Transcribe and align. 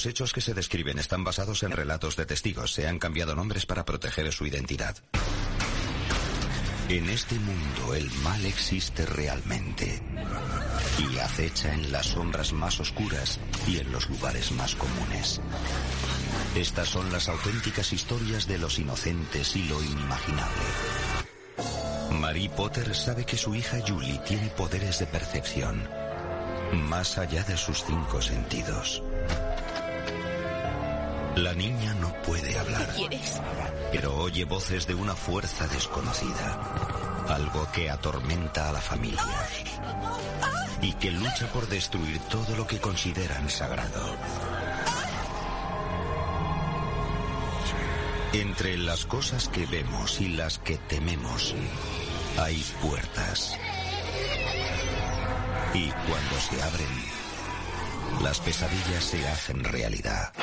Los 0.00 0.06
hechos 0.06 0.32
que 0.32 0.40
se 0.40 0.54
describen 0.54 0.98
están 0.98 1.24
basados 1.24 1.62
en 1.62 1.72
relatos 1.72 2.16
de 2.16 2.24
testigos. 2.24 2.72
Se 2.72 2.88
han 2.88 2.98
cambiado 2.98 3.36
nombres 3.36 3.66
para 3.66 3.84
proteger 3.84 4.32
su 4.32 4.46
identidad. 4.46 4.96
En 6.88 7.06
este 7.10 7.34
mundo 7.34 7.94
el 7.94 8.10
mal 8.22 8.42
existe 8.46 9.04
realmente 9.04 10.02
y 10.98 11.18
acecha 11.18 11.74
en 11.74 11.92
las 11.92 12.06
sombras 12.06 12.54
más 12.54 12.80
oscuras 12.80 13.38
y 13.66 13.76
en 13.76 13.92
los 13.92 14.08
lugares 14.08 14.52
más 14.52 14.74
comunes. 14.74 15.38
Estas 16.54 16.88
son 16.88 17.12
las 17.12 17.28
auténticas 17.28 17.92
historias 17.92 18.46
de 18.46 18.56
los 18.56 18.78
inocentes 18.78 19.54
y 19.54 19.64
lo 19.64 19.82
inimaginable. 19.82 20.62
Mary 22.12 22.48
Potter 22.48 22.94
sabe 22.94 23.26
que 23.26 23.36
su 23.36 23.54
hija 23.54 23.80
Julie 23.86 24.18
tiene 24.26 24.48
poderes 24.48 24.98
de 24.98 25.04
percepción, 25.04 25.86
más 26.88 27.18
allá 27.18 27.42
de 27.42 27.58
sus 27.58 27.84
cinco 27.84 28.22
sentidos. 28.22 29.02
La 31.40 31.54
niña 31.54 31.94
no 31.94 32.12
puede 32.22 32.58
hablar. 32.58 32.86
¿Quieres? 32.94 33.40
Pero 33.92 34.14
oye 34.14 34.44
voces 34.44 34.86
de 34.86 34.94
una 34.94 35.14
fuerza 35.14 35.66
desconocida. 35.68 36.60
Algo 37.28 37.66
que 37.72 37.88
atormenta 37.88 38.68
a 38.68 38.72
la 38.72 38.80
familia. 38.80 39.24
Y 40.82 40.92
que 40.92 41.10
lucha 41.10 41.50
por 41.50 41.66
destruir 41.66 42.18
todo 42.28 42.54
lo 42.56 42.66
que 42.66 42.78
consideran 42.78 43.48
sagrado. 43.48 44.16
Entre 48.34 48.76
las 48.76 49.06
cosas 49.06 49.48
que 49.48 49.64
vemos 49.64 50.20
y 50.20 50.28
las 50.28 50.58
que 50.58 50.76
tememos, 50.76 51.54
hay 52.36 52.62
puertas. 52.82 53.56
Y 55.72 55.88
cuando 55.88 56.36
se 56.38 56.62
abren, 56.62 58.22
las 58.22 58.40
pesadillas 58.40 59.04
se 59.04 59.26
hacen 59.26 59.64
realidad. 59.64 60.34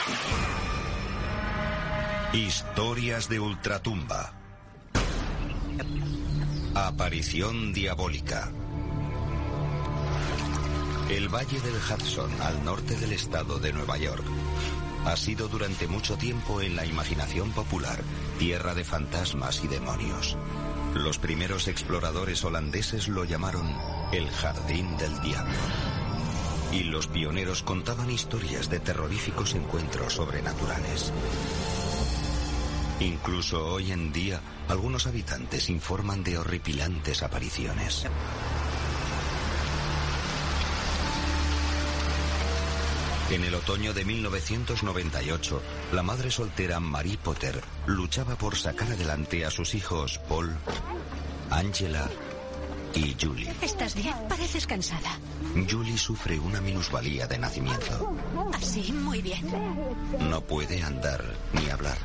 Historias 2.38 3.30
de 3.30 3.40
Ultratumba. 3.40 4.32
Aparición 6.76 7.74
diabólica. 7.74 8.52
El 11.10 11.30
Valle 11.34 11.60
del 11.60 11.74
Hudson, 11.74 12.30
al 12.44 12.64
norte 12.64 12.96
del 12.96 13.14
estado 13.14 13.58
de 13.58 13.74
Nueva 13.74 13.98
York, 13.98 14.24
ha 15.06 15.18
sido 15.18 15.48
durante 15.48 15.88
mucho 15.88 16.16
tiempo 16.16 16.62
en 16.62 16.76
la 16.76 16.86
imaginación 16.86 17.52
popular 17.54 18.04
tierra 18.38 18.76
de 18.76 18.84
fantasmas 18.84 19.64
y 19.64 19.68
demonios. 19.68 20.38
Los 20.94 21.18
primeros 21.18 21.68
exploradores 21.68 22.44
holandeses 22.44 23.08
lo 23.08 23.24
llamaron 23.26 23.68
el 24.12 24.30
Jardín 24.30 24.96
del 24.98 25.20
Diablo. 25.22 25.58
Y 26.72 26.84
los 26.84 27.08
pioneros 27.08 27.64
contaban 27.64 28.12
historias 28.12 28.70
de 28.70 28.80
terroríficos 28.80 29.56
encuentros 29.56 30.14
sobrenaturales. 30.14 31.12
Incluso 33.00 33.74
hoy 33.74 33.92
en 33.92 34.12
día, 34.12 34.42
algunos 34.68 35.06
habitantes 35.06 35.70
informan 35.70 36.24
de 36.24 36.38
horripilantes 36.38 37.22
apariciones. 37.22 38.06
En 43.30 43.44
el 43.44 43.54
otoño 43.54 43.94
de 43.94 44.06
1998, 44.06 45.62
la 45.92 46.02
madre 46.02 46.32
soltera 46.32 46.80
Marie 46.80 47.18
Potter 47.18 47.62
luchaba 47.86 48.36
por 48.36 48.56
sacar 48.56 48.92
adelante 48.92 49.46
a 49.46 49.52
sus 49.52 49.76
hijos 49.76 50.18
Paul, 50.30 50.56
Angela 51.52 52.10
y 52.94 53.16
Julie. 53.20 53.52
¿Estás 53.62 53.96
bien? 53.96 54.16
Pareces 54.30 54.66
cansada. 54.66 55.20
Julie 55.70 55.98
sufre 55.98 56.40
una 56.40 56.62
minusvalía 56.62 57.28
de 57.28 57.38
nacimiento. 57.38 58.16
Así, 58.54 58.92
muy 58.92 59.22
bien. 59.22 59.46
No 60.20 60.42
puede 60.42 60.82
andar 60.82 61.24
ni 61.54 61.70
hablar. 61.70 61.98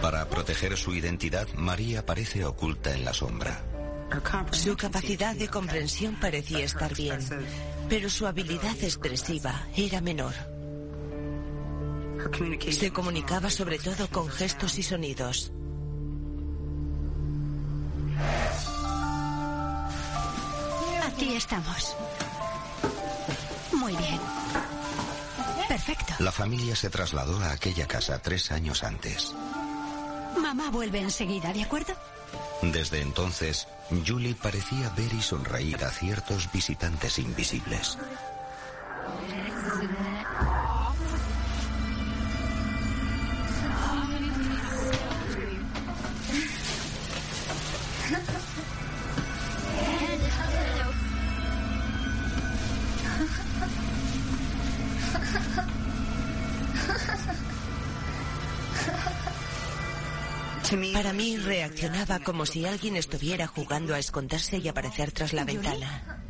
Para 0.00 0.28
proteger 0.28 0.76
su 0.76 0.94
identidad, 0.94 1.48
María 1.54 2.04
parece 2.04 2.44
oculta 2.44 2.92
en 2.92 3.04
la 3.04 3.14
sombra. 3.14 3.64
Su 4.50 4.76
capacidad 4.76 5.34
de 5.34 5.48
comprensión 5.48 6.16
parecía 6.20 6.64
estar 6.64 6.94
bien, 6.94 7.18
pero 7.88 8.10
su 8.10 8.26
habilidad 8.26 8.76
expresiva 8.82 9.66
era 9.76 10.00
menor. 10.00 10.34
Se 12.70 12.92
comunicaba 12.92 13.50
sobre 13.50 13.78
todo 13.78 14.08
con 14.08 14.28
gestos 14.28 14.78
y 14.78 14.82
sonidos. 14.82 15.52
Aquí 21.14 21.34
estamos. 21.36 21.96
Muy 23.72 23.94
bien. 23.94 24.18
Perfecto. 25.68 26.12
La 26.18 26.32
familia 26.32 26.74
se 26.74 26.90
trasladó 26.90 27.38
a 27.38 27.52
aquella 27.52 27.86
casa 27.86 28.18
tres 28.18 28.50
años 28.50 28.82
antes. 28.82 29.32
Mamá 30.36 30.70
vuelve 30.70 30.98
enseguida, 30.98 31.52
¿de 31.52 31.62
acuerdo? 31.62 31.94
Desde 32.62 33.00
entonces, 33.00 33.68
Julie 34.04 34.34
parecía 34.34 34.90
ver 34.96 35.12
y 35.14 35.22
sonreír 35.22 35.84
a 35.84 35.90
ciertos 35.90 36.50
visitantes 36.50 37.20
invisibles. 37.20 37.96
Para 60.92 61.12
mí 61.12 61.36
reaccionaba 61.36 62.20
como 62.20 62.46
si 62.46 62.66
alguien 62.66 62.96
estuviera 62.96 63.46
jugando 63.46 63.94
a 63.94 63.98
esconderse 63.98 64.58
y 64.58 64.68
aparecer 64.68 65.12
tras 65.12 65.32
la 65.32 65.44
ventana. 65.44 66.22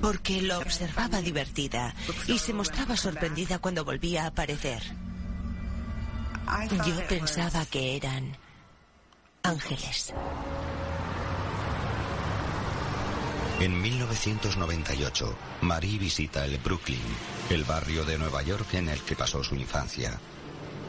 Porque 0.00 0.42
lo 0.42 0.58
observaba 0.58 1.20
divertida 1.20 1.94
y 2.26 2.38
se 2.38 2.52
mostraba 2.52 2.96
sorprendida 2.96 3.58
cuando 3.58 3.84
volvía 3.84 4.24
a 4.24 4.28
aparecer. 4.28 4.82
Yo 6.86 7.06
pensaba 7.08 7.64
que 7.66 7.96
eran 7.96 8.36
ángeles. 9.42 10.12
En 13.58 13.80
1998, 13.80 15.34
Marie 15.62 15.98
visita 15.98 16.44
el 16.44 16.58
Brooklyn, 16.58 17.00
el 17.48 17.64
barrio 17.64 18.04
de 18.04 18.18
Nueva 18.18 18.42
York 18.42 18.74
en 18.74 18.90
el 18.90 19.00
que 19.00 19.16
pasó 19.16 19.42
su 19.42 19.54
infancia. 19.54 20.20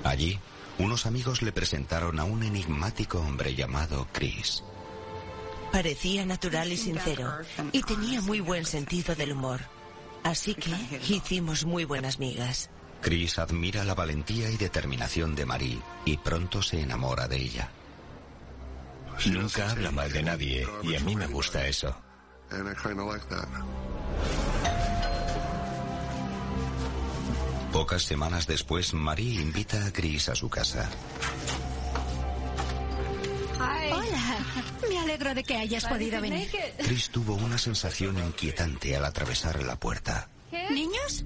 Allí, 0.03 0.38
unos 0.80 1.06
amigos 1.06 1.42
le 1.42 1.52
presentaron 1.52 2.20
a 2.20 2.24
un 2.24 2.44
enigmático 2.44 3.20
hombre 3.20 3.56
llamado 3.56 4.08
Chris. 4.12 4.64
Parecía 5.72 6.26
natural 6.26 6.72
y 6.72 6.78
sincero 6.78 7.32
y 7.72 7.82
tenía 7.84 8.22
muy 8.22 8.40
buen 8.40 8.66
sentido 8.66 9.16
del 9.16 9.34
humor. 9.34 9.62
Así 10.24 10.56
que 10.56 10.72
hicimos 11.10 11.66
muy 11.66 11.86
buenas 11.86 12.20
migas. 12.20 12.70
Chris 13.02 13.38
admira 13.38 13.84
la 13.84 13.94
valentía 13.94 14.50
y 14.50 14.58
determinación 14.58 15.36
de 15.36 15.46
Marie 15.46 15.80
y 16.06 16.18
pronto 16.18 16.62
se 16.62 16.82
enamora 16.82 17.28
de 17.28 17.38
ella. 17.38 17.70
Nunca 19.26 19.72
habla 19.72 19.92
mal 19.92 20.12
de 20.12 20.24
nadie 20.24 20.68
y 20.84 20.96
a 20.96 21.00
mí 21.02 21.16
me 21.16 21.28
gusta 21.28 21.66
eso. 21.68 21.96
Pocas 27.78 28.02
semanas 28.02 28.48
después, 28.48 28.96
Marie 28.96 29.40
invita 29.40 29.86
a 29.86 29.94
Chris 29.94 30.30
a 30.30 30.36
su 30.36 30.50
casa. 30.50 30.90
Hola. 33.56 34.38
Me 34.90 34.98
alegro 34.98 35.36
de 35.36 35.44
que 35.44 35.58
hayas 35.58 35.86
podido 35.86 36.20
venir. 36.20 36.50
Chris 36.80 37.12
tuvo 37.12 37.36
una 37.36 37.60
sensación 37.60 38.18
inquietante 38.18 38.96
al 38.96 39.06
atravesar 39.06 39.62
la 39.62 39.76
puerta. 39.76 40.28
¿Niños? 40.72 41.24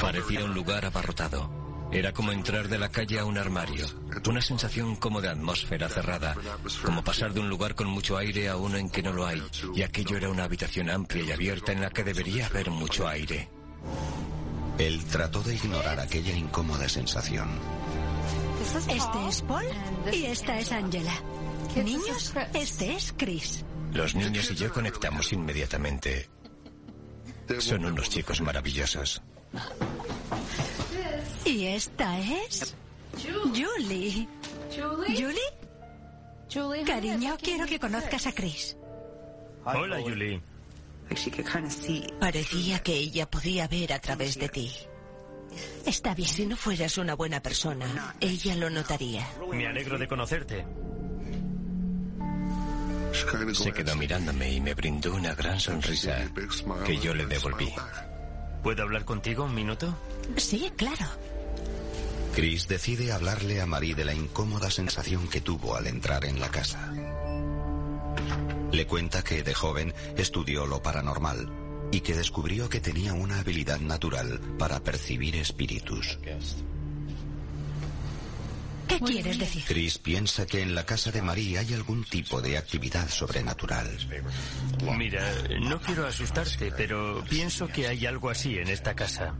Parecía 0.00 0.44
un 0.44 0.54
lugar 0.54 0.84
abarrotado. 0.84 1.50
Era 1.90 2.12
como 2.12 2.30
entrar 2.30 2.68
de 2.68 2.78
la 2.78 2.90
calle 2.90 3.18
a 3.18 3.24
un 3.24 3.38
armario. 3.38 3.86
Una 4.28 4.40
sensación 4.40 4.94
como 4.94 5.20
de 5.20 5.30
atmósfera 5.30 5.88
cerrada. 5.88 6.36
Como 6.84 7.02
pasar 7.02 7.34
de 7.34 7.40
un 7.40 7.48
lugar 7.48 7.74
con 7.74 7.88
mucho 7.88 8.16
aire 8.16 8.48
a 8.48 8.56
uno 8.56 8.76
en 8.76 8.88
que 8.88 9.02
no 9.02 9.12
lo 9.12 9.26
hay. 9.26 9.42
Y 9.74 9.82
aquello 9.82 10.16
era 10.16 10.28
una 10.28 10.44
habitación 10.44 10.90
amplia 10.90 11.24
y 11.24 11.32
abierta 11.32 11.72
en 11.72 11.80
la 11.80 11.90
que 11.90 12.04
debería 12.04 12.46
haber 12.46 12.70
mucho 12.70 13.08
aire. 13.08 13.50
Él 14.78 15.04
trató 15.06 15.42
de 15.42 15.54
ignorar 15.54 16.00
aquella 16.00 16.34
incómoda 16.34 16.88
sensación. 16.88 17.48
Este 18.88 19.28
es 19.28 19.42
Paul 19.42 19.64
y 20.12 20.24
esta 20.24 20.58
es 20.58 20.72
Angela. 20.72 21.14
Niños, 21.76 22.32
este 22.54 22.94
es 22.94 23.14
Chris. 23.16 23.64
Los 23.92 24.14
niños 24.14 24.50
y 24.50 24.54
yo 24.54 24.72
conectamos 24.72 25.32
inmediatamente. 25.32 26.28
Son 27.58 27.84
unos 27.84 28.08
chicos 28.08 28.40
maravillosos. 28.40 29.22
Y 31.44 31.66
esta 31.66 32.18
es 32.18 32.74
Julie. 33.22 34.28
¿Julie? 34.72 35.60
Cariño, 36.84 37.36
quiero 37.40 37.66
que 37.66 37.78
conozcas 37.78 38.26
a 38.26 38.32
Chris. 38.32 38.76
Hola, 39.64 40.00
Julie. 40.00 40.42
Parecía 42.18 42.78
que 42.80 42.94
ella 42.94 43.28
podía 43.28 43.68
ver 43.68 43.92
a 43.92 43.98
través 43.98 44.38
de 44.38 44.48
ti. 44.48 44.72
Está 45.84 46.14
bien. 46.14 46.28
Si 46.28 46.46
no 46.46 46.56
fueras 46.56 46.98
una 46.98 47.14
buena 47.14 47.42
persona, 47.42 48.14
ella 48.20 48.54
lo 48.54 48.70
notaría. 48.70 49.26
Me 49.52 49.66
alegro 49.66 49.98
de 49.98 50.06
conocerte. 50.06 50.64
Se 53.52 53.72
quedó 53.72 53.96
mirándome 53.96 54.52
y 54.52 54.60
me 54.60 54.74
brindó 54.74 55.14
una 55.14 55.34
gran 55.34 55.58
sonrisa 55.58 56.30
que 56.84 56.96
yo 56.98 57.14
le 57.14 57.26
devolví. 57.26 57.72
¿Puedo 58.62 58.82
hablar 58.82 59.04
contigo 59.04 59.44
un 59.44 59.54
minuto? 59.54 59.96
Sí, 60.36 60.70
claro. 60.76 61.06
Chris 62.34 62.68
decide 62.68 63.12
hablarle 63.12 63.60
a 63.60 63.66
Marie 63.66 63.94
de 63.94 64.04
la 64.04 64.14
incómoda 64.14 64.70
sensación 64.70 65.28
que 65.28 65.40
tuvo 65.40 65.74
al 65.74 65.86
entrar 65.88 66.24
en 66.24 66.38
la 66.38 66.48
casa. 66.50 66.92
Le 68.72 68.86
cuenta 68.86 69.22
que 69.22 69.42
de 69.42 69.54
joven 69.54 69.94
estudió 70.16 70.66
lo 70.66 70.82
paranormal 70.82 71.88
y 71.92 72.00
que 72.00 72.14
descubrió 72.14 72.68
que 72.68 72.80
tenía 72.80 73.14
una 73.14 73.40
habilidad 73.40 73.80
natural 73.80 74.40
para 74.58 74.80
percibir 74.80 75.36
espíritus. 75.36 76.18
¿Qué 78.90 78.98
quieres 79.00 79.38
decir? 79.38 79.62
Chris 79.66 79.98
piensa 79.98 80.46
que 80.46 80.62
en 80.62 80.74
la 80.74 80.84
casa 80.84 81.12
de 81.12 81.22
Marie 81.22 81.58
hay 81.58 81.74
algún 81.74 82.04
tipo 82.04 82.40
de 82.40 82.58
actividad 82.58 83.08
sobrenatural. 83.08 83.88
Mira, 84.96 85.22
no 85.60 85.80
quiero 85.80 86.06
asustarte, 86.06 86.72
pero 86.72 87.22
pienso 87.28 87.68
que 87.68 87.86
hay 87.86 88.06
algo 88.06 88.30
así 88.30 88.58
en 88.58 88.68
esta 88.68 88.94
casa. 88.94 89.34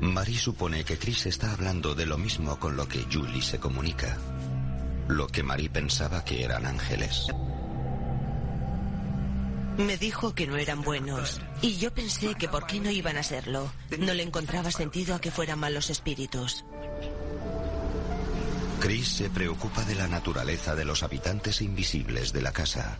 Marie 0.00 0.38
supone 0.38 0.84
que 0.84 0.98
Chris 0.98 1.26
está 1.26 1.52
hablando 1.52 1.94
de 1.94 2.06
lo 2.06 2.18
mismo 2.18 2.58
con 2.58 2.76
lo 2.76 2.88
que 2.88 3.06
Julie 3.10 3.42
se 3.42 3.58
comunica. 3.58 4.18
Lo 5.08 5.28
que 5.28 5.44
Marie 5.44 5.70
pensaba 5.70 6.24
que 6.24 6.42
eran 6.42 6.66
ángeles. 6.66 7.28
Me 9.78 9.96
dijo 9.98 10.34
que 10.34 10.46
no 10.46 10.56
eran 10.56 10.82
buenos 10.82 11.40
y 11.60 11.76
yo 11.76 11.92
pensé 11.92 12.34
que 12.34 12.48
por 12.48 12.66
qué 12.66 12.80
no 12.80 12.90
iban 12.90 13.16
a 13.16 13.22
serlo. 13.22 13.70
No 13.98 14.14
le 14.14 14.22
encontraba 14.22 14.70
sentido 14.70 15.14
a 15.14 15.20
que 15.20 15.30
fueran 15.30 15.58
malos 15.58 15.90
espíritus. 15.90 16.64
Chris 18.80 19.08
se 19.08 19.30
preocupa 19.30 19.82
de 19.84 19.94
la 19.94 20.08
naturaleza 20.08 20.74
de 20.74 20.84
los 20.84 21.02
habitantes 21.02 21.60
invisibles 21.60 22.32
de 22.32 22.42
la 22.42 22.52
casa 22.52 22.98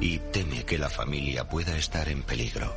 y 0.00 0.18
teme 0.18 0.64
que 0.64 0.78
la 0.78 0.90
familia 0.90 1.48
pueda 1.48 1.76
estar 1.76 2.08
en 2.08 2.22
peligro. 2.22 2.74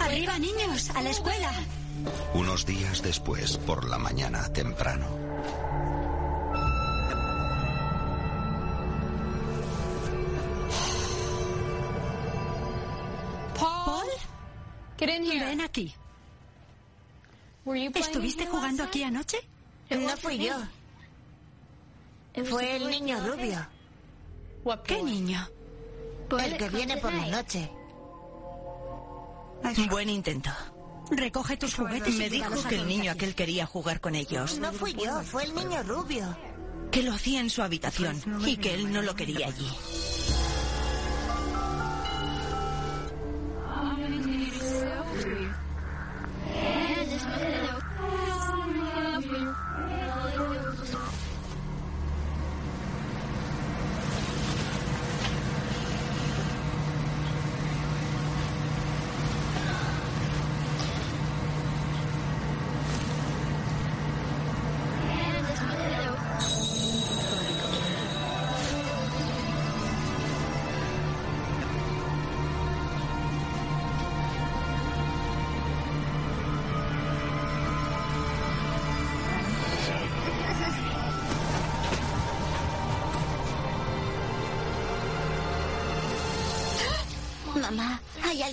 Arriba, 0.00 0.38
niños, 0.38 0.90
a 0.90 1.02
la 1.02 1.10
escuela. 1.10 1.52
Unos 2.34 2.66
días 2.66 3.02
después, 3.02 3.58
por 3.58 3.88
la 3.88 3.98
mañana 3.98 4.52
temprano, 4.52 5.31
ven 15.06 15.60
aquí. 15.60 15.94
¿Estuviste 17.94 18.46
jugando 18.46 18.84
aquí 18.84 19.02
anoche? 19.02 19.38
No 19.90 20.16
fui 20.16 20.38
yo. 20.38 20.54
Fue 22.44 22.76
el 22.76 22.88
niño 22.88 23.18
rubio. 23.26 23.66
¿Qué 24.84 25.02
niño? 25.02 25.48
El 26.30 26.56
que 26.56 26.68
viene 26.70 26.96
por 26.96 27.12
la 27.12 27.26
noche. 27.26 27.70
Buen 29.90 30.08
intento. 30.08 30.50
Recoge 31.10 31.56
tus 31.56 31.74
juguetes. 31.74 32.14
Me 32.14 32.30
dijo 32.30 32.50
que 32.68 32.76
el 32.76 32.88
niño 32.88 33.12
aquel 33.12 33.34
quería 33.34 33.66
jugar 33.66 34.00
con 34.00 34.14
ellos. 34.14 34.58
No 34.58 34.72
fui 34.72 34.94
yo, 34.94 35.22
fue 35.22 35.44
el 35.44 35.54
niño 35.54 35.82
rubio. 35.82 36.36
Que 36.90 37.02
lo 37.02 37.12
hacía 37.12 37.40
en 37.40 37.50
su 37.50 37.62
habitación 37.62 38.20
y 38.46 38.56
que 38.56 38.74
él 38.74 38.92
no 38.92 39.02
lo 39.02 39.14
quería 39.14 39.46
allí. 39.46 39.68
Mamá, 45.24 45.71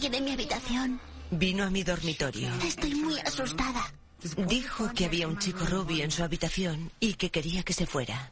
mi 0.08 0.32
habitación. 0.32 1.00
Vino 1.32 1.64
a 1.66 1.70
mi 1.70 1.84
dormitorio. 1.84 2.50
Estoy 2.66 2.96
muy 2.96 3.20
asustada. 3.20 3.94
Dijo 4.48 4.92
que 4.96 5.06
había 5.06 5.28
un 5.28 5.38
chico 5.38 5.66
rubio 5.66 6.04
en 6.04 6.12
su 6.12 6.24
habitación 6.24 6.92
y 7.00 7.14
que 7.14 7.30
quería 7.30 7.64
que 7.64 7.74
se 7.74 7.86
fuera. 7.86 8.32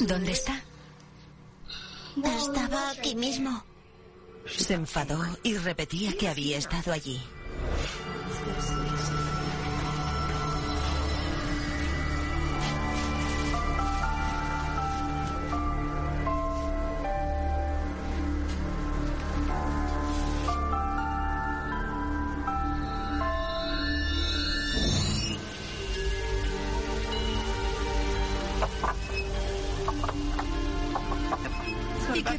¿Dónde 0.00 0.32
está? 0.32 0.60
Estaba 2.24 2.90
aquí 2.90 3.14
mismo. 3.14 3.64
Se 4.46 4.74
enfadó 4.74 5.22
y 5.42 5.56
repetía 5.56 6.12
que 6.16 6.28
había 6.28 6.58
estado 6.58 6.92
allí. 6.92 7.22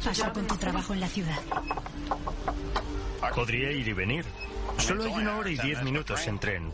Pasó 0.06 0.32
con 0.32 0.46
tu 0.46 0.56
trabajo 0.56 0.94
en 0.94 1.00
la 1.00 1.08
ciudad? 1.08 1.38
Podría 3.34 3.72
ir 3.72 3.88
y 3.88 3.92
venir. 3.92 4.24
Solo 4.78 5.04
hay 5.04 5.10
una 5.10 5.36
hora 5.36 5.50
y 5.50 5.58
diez 5.58 5.82
minutos 5.82 6.24
en 6.28 6.38
tren. 6.38 6.72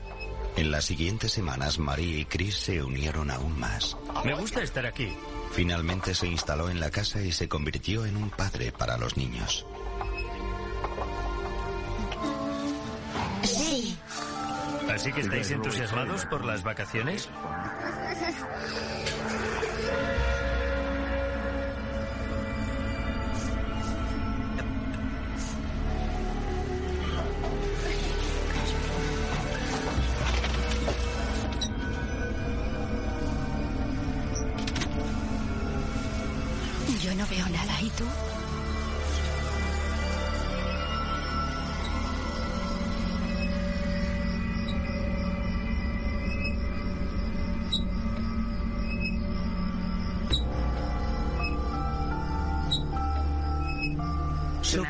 En 0.54 0.70
las 0.70 0.84
siguientes 0.84 1.32
semanas, 1.32 1.78
Marie 1.78 2.20
y 2.20 2.24
Chris 2.26 2.56
se 2.56 2.82
unieron 2.82 3.30
aún 3.30 3.58
más. 3.58 3.96
Me 4.22 4.34
gusta 4.34 4.62
estar 4.62 4.84
aquí. 4.84 5.16
Finalmente 5.52 6.14
se 6.14 6.26
instaló 6.26 6.68
en 6.68 6.78
la 6.78 6.90
casa 6.90 7.22
y 7.22 7.32
se 7.32 7.48
convirtió 7.48 8.04
en 8.04 8.18
un 8.18 8.28
padre 8.28 8.70
para 8.70 8.98
los 8.98 9.16
niños. 9.16 9.66
Sí. 13.44 13.96
Así 14.94 15.10
que 15.10 15.22
estáis 15.22 15.50
entusiasmados 15.50 16.26
por 16.26 16.44
las 16.44 16.62
vacaciones. 16.62 17.30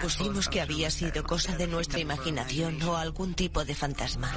Supusimos 0.02 0.48
que 0.48 0.60
había 0.60 0.90
sido 0.90 1.22
cosa 1.22 1.56
de 1.56 1.68
nuestra 1.68 2.00
imaginación 2.00 2.82
o 2.82 2.96
algún 2.96 3.34
tipo 3.34 3.64
de 3.64 3.72
fantasma. 3.72 4.32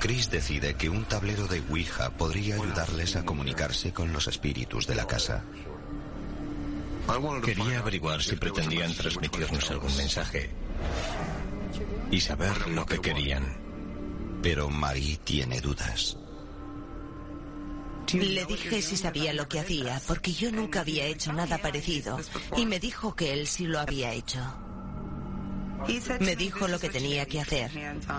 Chris 0.00 0.28
decide 0.28 0.74
que 0.74 0.88
un 0.88 1.04
tablero 1.04 1.46
de 1.46 1.62
Ouija 1.70 2.10
podría 2.10 2.56
ayudarles 2.56 3.14
a 3.14 3.24
comunicarse 3.24 3.92
con 3.92 4.12
los 4.12 4.26
espíritus 4.26 4.88
de 4.88 4.96
la 4.96 5.06
casa. 5.06 5.44
Quería 7.44 7.78
averiguar 7.78 8.22
si 8.22 8.34
pretendían 8.34 8.92
transmitirnos 8.92 9.70
algún 9.70 9.96
mensaje 9.96 10.50
y 12.10 12.20
saber 12.20 12.66
lo 12.70 12.84
que 12.86 12.98
querían. 12.98 13.44
Pero 14.42 14.68
Marie 14.68 15.18
tiene 15.22 15.60
dudas. 15.60 16.19
Le 18.12 18.44
dije 18.46 18.82
si 18.82 18.96
sabía 18.96 19.32
lo 19.32 19.48
que 19.48 19.60
hacía, 19.60 20.00
porque 20.06 20.32
yo 20.32 20.50
nunca 20.50 20.80
había 20.80 21.06
hecho 21.06 21.32
nada 21.32 21.58
parecido, 21.58 22.18
y 22.56 22.66
me 22.66 22.80
dijo 22.80 23.14
que 23.14 23.32
él 23.32 23.46
sí 23.46 23.66
lo 23.66 23.78
había 23.78 24.12
hecho. 24.12 24.40
Me 26.20 26.36
dijo 26.36 26.68
lo 26.68 26.78
que 26.78 26.88
tenía 26.90 27.26
que 27.26 27.40
hacer, 27.40 27.70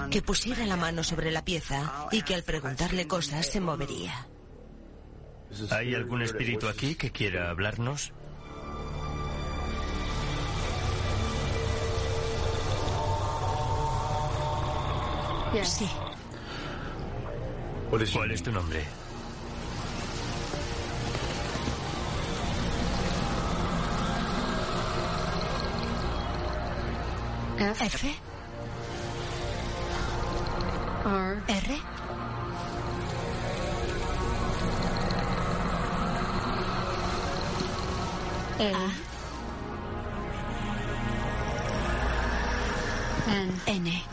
que 0.09 0.21
pusiera 0.21 0.65
la 0.65 0.77
mano 0.77 1.03
sobre 1.03 1.31
la 1.31 1.45
pieza 1.45 2.07
y 2.11 2.21
que 2.21 2.35
al 2.35 2.43
preguntarle 2.43 3.07
cosas 3.07 3.45
se 3.45 3.59
movería. 3.59 4.27
¿Hay 5.69 5.93
algún 5.93 6.21
espíritu 6.21 6.67
aquí 6.67 6.95
que 6.95 7.11
quiera 7.11 7.49
hablarnos? 7.49 8.13
Sí. 15.63 15.89
¿Cuál 17.89 18.31
es 18.31 18.41
tu 18.41 18.51
nombre? 18.53 19.00
F. 27.61 28.05
R. 31.05 31.43
A. 38.59 38.91
N. 43.67 44.03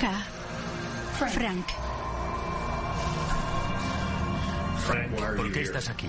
K. 0.00 0.10
Frank. 1.14 1.66
Frank, 4.78 5.10
¿por 5.36 5.52
qué 5.52 5.62
estás 5.62 5.88
aquí? 5.88 6.08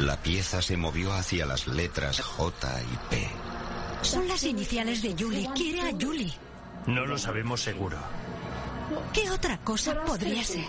La 0.00 0.16
pieza 0.16 0.62
se 0.62 0.78
movió 0.78 1.12
hacia 1.12 1.44
las 1.44 1.66
letras 1.66 2.22
J 2.22 2.80
y 2.80 2.96
P. 3.10 3.28
Son 4.00 4.26
las 4.26 4.42
iniciales 4.44 5.02
de 5.02 5.14
Julie. 5.18 5.46
Quiere 5.54 5.82
a 5.82 5.92
Julie. 5.92 6.32
No 6.86 7.04
lo 7.04 7.18
sabemos 7.18 7.60
seguro. 7.60 7.98
¿Qué 9.12 9.30
otra 9.30 9.58
cosa 9.58 10.02
podría 10.04 10.42
ser? 10.42 10.64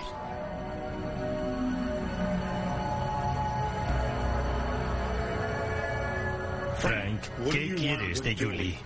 Frank, 6.79 7.21
¿qué 7.51 7.75
quieres 7.75 8.21
de 8.21 8.35
Julie? 8.35 8.77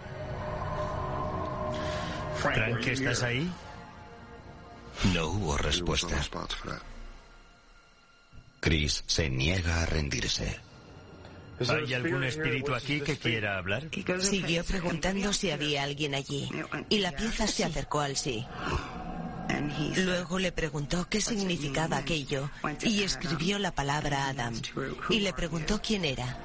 Frank, 2.38 2.86
¿estás 2.86 3.24
ahí? 3.24 3.52
No 5.12 5.26
hubo 5.26 5.58
respuesta. 5.58 6.16
Chris 8.66 9.04
se 9.06 9.30
niega 9.30 9.84
a 9.84 9.86
rendirse. 9.86 10.60
¿Hay 11.70 11.94
algún 11.94 12.24
espíritu 12.24 12.74
aquí 12.74 13.00
que 13.00 13.16
quiera 13.16 13.60
hablar? 13.60 13.84
Siguió 14.20 14.64
preguntando 14.64 15.32
si 15.34 15.52
había 15.52 15.84
alguien 15.84 16.16
allí, 16.16 16.50
y 16.90 16.98
la 16.98 17.12
pieza 17.12 17.46
se 17.46 17.64
acercó 17.64 18.00
al 18.00 18.18
sí. 18.18 18.44
Luego 19.98 20.40
le 20.40 20.52
preguntó 20.52 21.08
qué 21.08 21.22
significaba 21.22 21.98
aquello 21.98 22.50
y 22.82 23.04
escribió 23.04 23.60
la 23.60 23.70
palabra 23.70 24.30
Adam. 24.30 24.60
Y 25.12 25.20
le 25.20 25.32
preguntó 25.32 25.80
quién 25.80 26.04
era. 26.04 26.36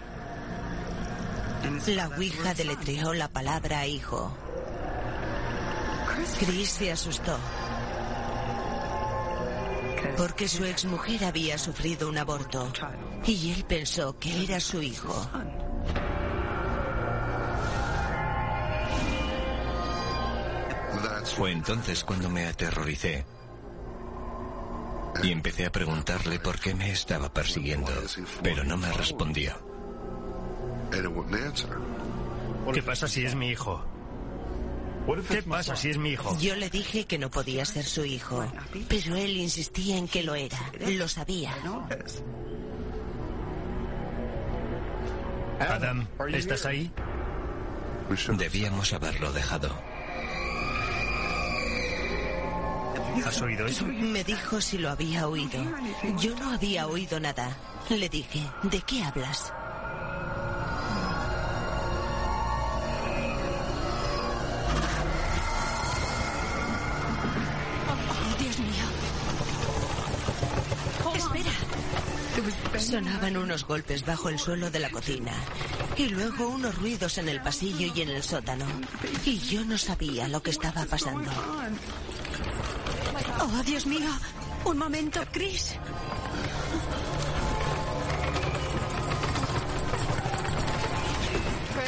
La 1.87 2.09
Ouija 2.09 2.53
deletreó 2.53 3.15
la 3.15 3.29
palabra 3.29 3.87
hijo. 3.87 4.37
Chris 6.39 6.69
se 6.69 6.93
asustó. 6.93 7.39
Porque 10.21 10.49
su 10.49 10.67
exmujer 10.67 11.25
había 11.25 11.57
sufrido 11.57 12.07
un 12.07 12.19
aborto 12.19 12.71
y 13.25 13.53
él 13.53 13.65
pensó 13.67 14.19
que 14.19 14.45
era 14.45 14.61
su 14.61 14.83
hijo. 14.83 15.15
Fue 21.37 21.53
entonces 21.53 22.05
cuando 22.05 22.29
me 22.29 22.45
aterroricé 22.45 23.25
y 25.23 25.33
empecé 25.33 25.65
a 25.65 25.73
preguntarle 25.73 26.39
por 26.39 26.61
qué 26.61 26.75
me 26.75 26.93
estaba 26.93 27.33
persiguiendo, 27.33 27.91
pero 28.43 28.63
no 28.63 28.77
me 28.77 28.93
respondió. 28.93 29.55
¿Qué 32.75 32.83
pasa 32.83 33.09
si 33.09 33.25
es 33.25 33.35
mi 33.35 33.49
hijo? 33.49 33.83
¿Qué 35.29 35.43
pasa 35.43 35.77
si 35.77 35.91
es 35.91 35.99
mi 35.99 36.11
hijo? 36.11 36.37
Yo 36.39 36.55
le 36.57 36.71
dije 36.71 37.05
que 37.05 37.19
no 37.19 37.31
podía 37.31 37.65
ser 37.65 37.85
su 37.85 38.05
hijo, 38.05 38.45
pero 38.89 39.17
él 39.17 39.37
insistía 39.37 39.97
en 39.97 40.09
que 40.09 40.23
lo 40.23 40.35
era. 40.35 40.59
Lo 40.89 41.09
sabía. 41.09 41.55
Adam, 45.59 46.07
¿estás 46.33 46.67
ahí? 46.67 46.91
Debíamos 48.37 48.93
haberlo 48.93 49.33
dejado. 49.33 49.77
¿Has 53.25 53.43
oído 53.43 53.67
eso? 53.67 53.87
Me 53.87 54.25
dijo 54.25 54.61
si 54.61 54.79
lo 54.79 54.91
había 54.91 55.29
oído. 55.29 55.63
Yo 56.19 56.35
no 56.37 56.53
había 56.53 56.87
oído 56.87 57.21
nada. 57.21 57.57
Le 57.89 58.09
dije, 58.09 58.41
¿de 58.63 58.81
qué 58.83 59.03
hablas? 59.03 59.53
Sonaban 73.01 73.39
unos 73.39 73.65
golpes 73.65 74.05
bajo 74.05 74.29
el 74.29 74.39
suelo 74.39 74.71
de 74.71 74.79
la 74.79 74.91
cocina 74.91 75.33
y 75.97 76.11
luego 76.11 76.49
unos 76.49 76.75
ruidos 76.77 77.17
en 77.17 77.31
el 77.31 77.41
pasillo 77.41 77.91
y 77.95 78.03
en 78.03 78.11
el 78.11 78.23
sótano. 78.23 78.67
Y 79.25 79.39
yo 79.39 79.65
no 79.65 79.79
sabía 79.79 80.29
lo 80.29 80.43
que 80.43 80.51
estaba 80.51 80.85
pasando. 80.85 81.31
Oh, 83.41 83.63
Dios 83.65 83.87
mío. 83.87 84.11
Un 84.67 84.77
momento, 84.77 85.19
Chris. 85.33 85.77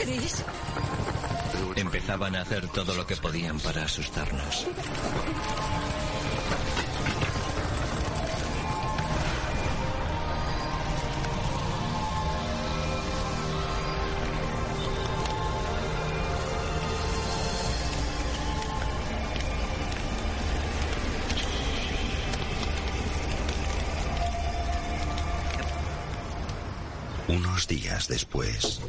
Chris. 0.01 0.45
Empezaban 1.77 2.37
a 2.37 2.41
hacer 2.41 2.67
todo 2.69 2.95
lo 2.95 3.07
que 3.07 3.17
podían 3.17 3.61
para 3.61 3.85
asustarnos. 3.85 4.67
Unos 27.29 27.67
días 27.69 28.09
después, 28.09 28.81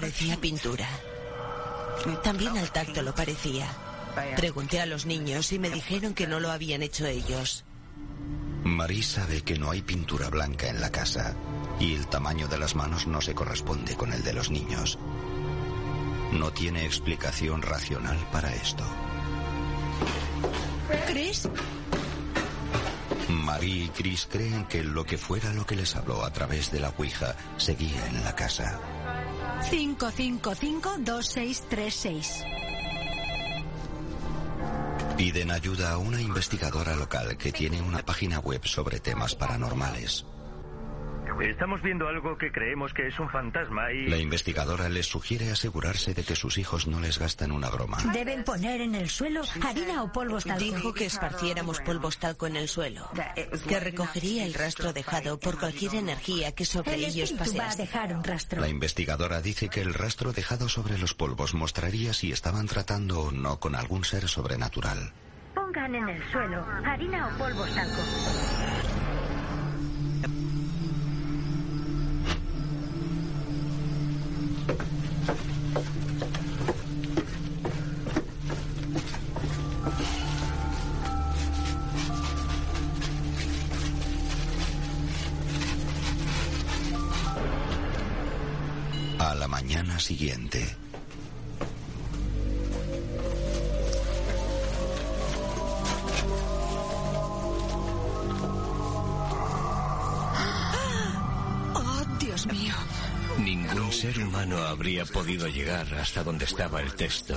Parecía 0.00 0.36
pintura. 0.38 0.88
También 2.22 2.56
al 2.56 2.70
tacto 2.72 3.02
lo 3.02 3.14
parecía. 3.14 3.66
Pregunté 4.36 4.80
a 4.80 4.86
los 4.86 5.06
niños 5.06 5.52
y 5.52 5.58
me 5.58 5.70
dijeron 5.70 6.14
que 6.14 6.26
no 6.26 6.40
lo 6.40 6.50
habían 6.50 6.82
hecho 6.82 7.06
ellos. 7.06 7.64
Marie 8.64 9.02
sabe 9.02 9.42
que 9.42 9.58
no 9.58 9.70
hay 9.70 9.82
pintura 9.82 10.28
blanca 10.28 10.68
en 10.68 10.80
la 10.80 10.90
casa 10.90 11.34
y 11.78 11.94
el 11.94 12.08
tamaño 12.08 12.48
de 12.48 12.58
las 12.58 12.74
manos 12.76 13.06
no 13.06 13.20
se 13.20 13.34
corresponde 13.34 13.96
con 13.96 14.12
el 14.12 14.22
de 14.22 14.34
los 14.34 14.50
niños. 14.50 14.98
No 16.32 16.52
tiene 16.52 16.84
explicación 16.84 17.62
racional 17.62 18.18
para 18.30 18.54
esto. 18.54 18.84
Chris. 21.06 21.48
Marie 23.28 23.84
y 23.84 23.88
Chris 23.88 24.28
creen 24.30 24.66
que 24.66 24.84
lo 24.84 25.04
que 25.04 25.18
fuera 25.18 25.52
lo 25.52 25.66
que 25.66 25.76
les 25.76 25.94
habló 25.96 26.24
a 26.24 26.32
través 26.32 26.70
de 26.70 26.80
la 26.80 26.92
Ouija 26.96 27.36
seguía 27.56 28.06
en 28.06 28.24
la 28.24 28.34
casa. 28.34 28.80
555-2636. 29.70 32.59
Piden 35.20 35.50
ayuda 35.50 35.92
a 35.92 35.98
una 35.98 36.18
investigadora 36.18 36.96
local 36.96 37.36
que 37.36 37.52
tiene 37.52 37.82
una 37.82 38.02
página 38.02 38.38
web 38.38 38.64
sobre 38.64 39.00
temas 39.00 39.34
paranormales. 39.34 40.24
Estamos 41.42 41.82
viendo 41.82 42.06
algo 42.08 42.36
que 42.36 42.52
creemos 42.52 42.92
que 42.92 43.06
es 43.06 43.18
un 43.18 43.28
fantasma 43.30 43.92
y... 43.92 44.08
La 44.08 44.18
investigadora 44.18 44.88
les 44.88 45.06
sugiere 45.06 45.50
asegurarse 45.50 46.14
de 46.14 46.22
que 46.22 46.36
sus 46.36 46.58
hijos 46.58 46.86
no 46.86 47.00
les 47.00 47.18
gastan 47.18 47.50
una 47.52 47.70
broma. 47.70 47.98
Deben 48.12 48.44
poner 48.44 48.80
en 48.80 48.94
el 48.94 49.08
suelo 49.08 49.42
harina 49.62 50.02
o 50.02 50.12
polvos 50.12 50.44
talco. 50.44 50.62
Dijo 50.62 50.92
que 50.94 51.06
esparciéramos 51.06 51.80
polvos 51.80 52.18
talco 52.18 52.46
en 52.46 52.56
el 52.56 52.68
suelo, 52.68 53.08
que 53.68 53.80
recogería 53.80 54.44
el 54.44 54.54
rastro 54.54 54.92
dejado 54.92 55.38
por 55.38 55.58
cualquier 55.58 55.94
energía 55.94 56.52
que 56.52 56.64
sobre 56.64 56.94
El 56.94 57.04
ellos 57.04 57.30
espíritu 57.30 57.58
va 57.58 57.64
a 57.64 57.66
pasease. 57.68 57.82
dejar 57.82 58.14
un 58.14 58.24
rastro. 58.24 58.60
La 58.60 58.68
investigadora 58.68 59.40
dice 59.40 59.68
que 59.68 59.80
el 59.80 59.94
rastro 59.94 60.32
dejado 60.32 60.68
sobre 60.68 60.98
los 60.98 61.14
polvos 61.14 61.54
mostraría 61.54 62.12
si 62.12 62.32
estaban 62.32 62.66
tratando 62.66 63.20
o 63.20 63.32
no 63.32 63.58
con 63.60 63.74
algún 63.74 64.04
ser 64.04 64.28
sobrenatural. 64.28 65.12
Pongan 65.54 65.94
en 65.94 66.08
el 66.08 66.22
suelo 66.30 66.64
harina 66.84 67.26
o 67.28 67.38
polvos 67.38 67.74
talco. 67.74 68.00
Podido 105.12 105.48
llegar 105.48 105.92
hasta 105.94 106.24
donde 106.24 106.44
estaba 106.44 106.80
el 106.80 106.94
texto 106.94 107.36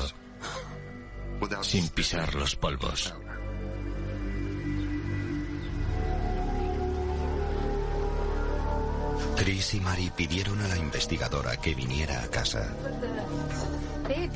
sin 1.62 1.88
pisar 1.90 2.36
los 2.36 2.56
polvos. 2.56 3.14
Chris 9.36 9.74
y 9.74 9.80
Mary 9.82 10.12
pidieron 10.16 10.60
a 10.62 10.68
la 10.68 10.78
investigadora 10.78 11.58
que 11.58 11.74
viniera 11.74 12.24
a 12.24 12.28
casa. 12.28 12.74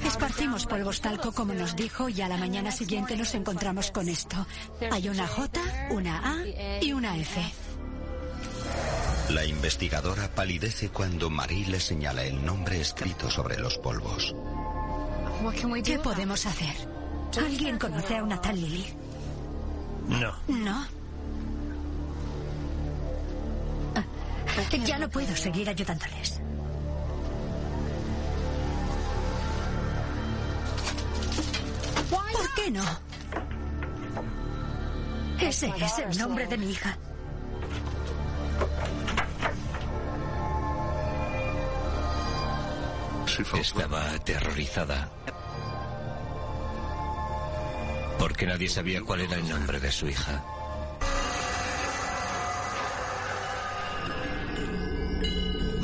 Esparcimos 0.04 0.66
polvos 0.66 1.02
talco 1.02 1.32
como 1.32 1.54
nos 1.54 1.76
dijo 1.76 2.10
y 2.10 2.22
a 2.22 2.28
la 2.28 2.38
mañana 2.38 2.72
siguiente 2.72 3.16
nos 3.16 3.34
encontramos 3.36 3.92
con 3.92 4.10
esto. 4.10 4.46
Hay 4.92 5.10
una 5.10 5.28
J, 5.28 5.62
una 5.92 6.32
A 6.32 6.82
y 6.82 6.94
una 6.94 7.18
F. 7.18 7.67
La 9.30 9.44
investigadora 9.44 10.30
palidece 10.34 10.90
cuando 10.90 11.30
Marie 11.30 11.68
le 11.68 11.82
señala 11.82 12.24
el 12.24 12.46
nombre 12.46 12.80
escrito 12.80 13.30
sobre 13.30 13.58
los 13.58 13.78
polvos. 13.78 14.34
¿Qué 15.84 16.00
podemos 16.00 16.46
hacer? 16.46 16.74
¿Alguien 17.38 17.78
conoce 17.78 18.16
a 18.16 18.24
una 18.24 18.40
tal 18.40 18.60
Lily? 18.60 18.86
No. 20.08 20.34
No. 20.48 20.88
Ya 24.86 24.98
no 24.98 25.10
puedo 25.10 25.36
seguir 25.36 25.70
ayudándoles. 25.70 26.42
¿Por 32.10 32.54
qué 32.56 32.72
no? 32.72 32.84
Ese 35.40 35.72
es 35.78 36.00
el 36.00 36.18
nombre 36.18 36.48
de 36.48 36.58
mi 36.58 36.72
hija. 36.72 36.98
Estaba 43.40 44.12
aterrorizada. 44.12 45.12
Porque 48.18 48.48
nadie 48.48 48.68
sabía 48.68 49.02
cuál 49.02 49.22
era 49.22 49.36
el 49.36 49.48
nombre 49.48 49.80
de 49.80 49.92
su 49.92 50.08
hija. 50.08 50.44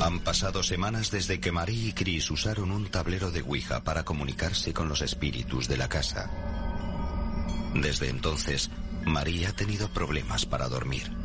Han 0.00 0.20
pasado 0.20 0.62
semanas 0.62 1.10
desde 1.12 1.38
que 1.38 1.52
Marie 1.52 1.88
y 1.88 1.92
Chris 1.92 2.30
usaron 2.30 2.72
un 2.72 2.86
tablero 2.86 3.30
de 3.30 3.42
Ouija 3.42 3.84
para 3.84 4.04
comunicarse 4.04 4.72
con 4.74 4.88
los 4.88 5.00
espíritus 5.00 5.68
de 5.68 5.76
la 5.76 5.88
casa. 5.88 6.28
Desde 7.74 8.08
entonces, 8.08 8.70
Marie 9.04 9.46
ha 9.46 9.52
tenido 9.52 9.88
problemas 9.88 10.44
para 10.44 10.68
dormir. 10.68 11.23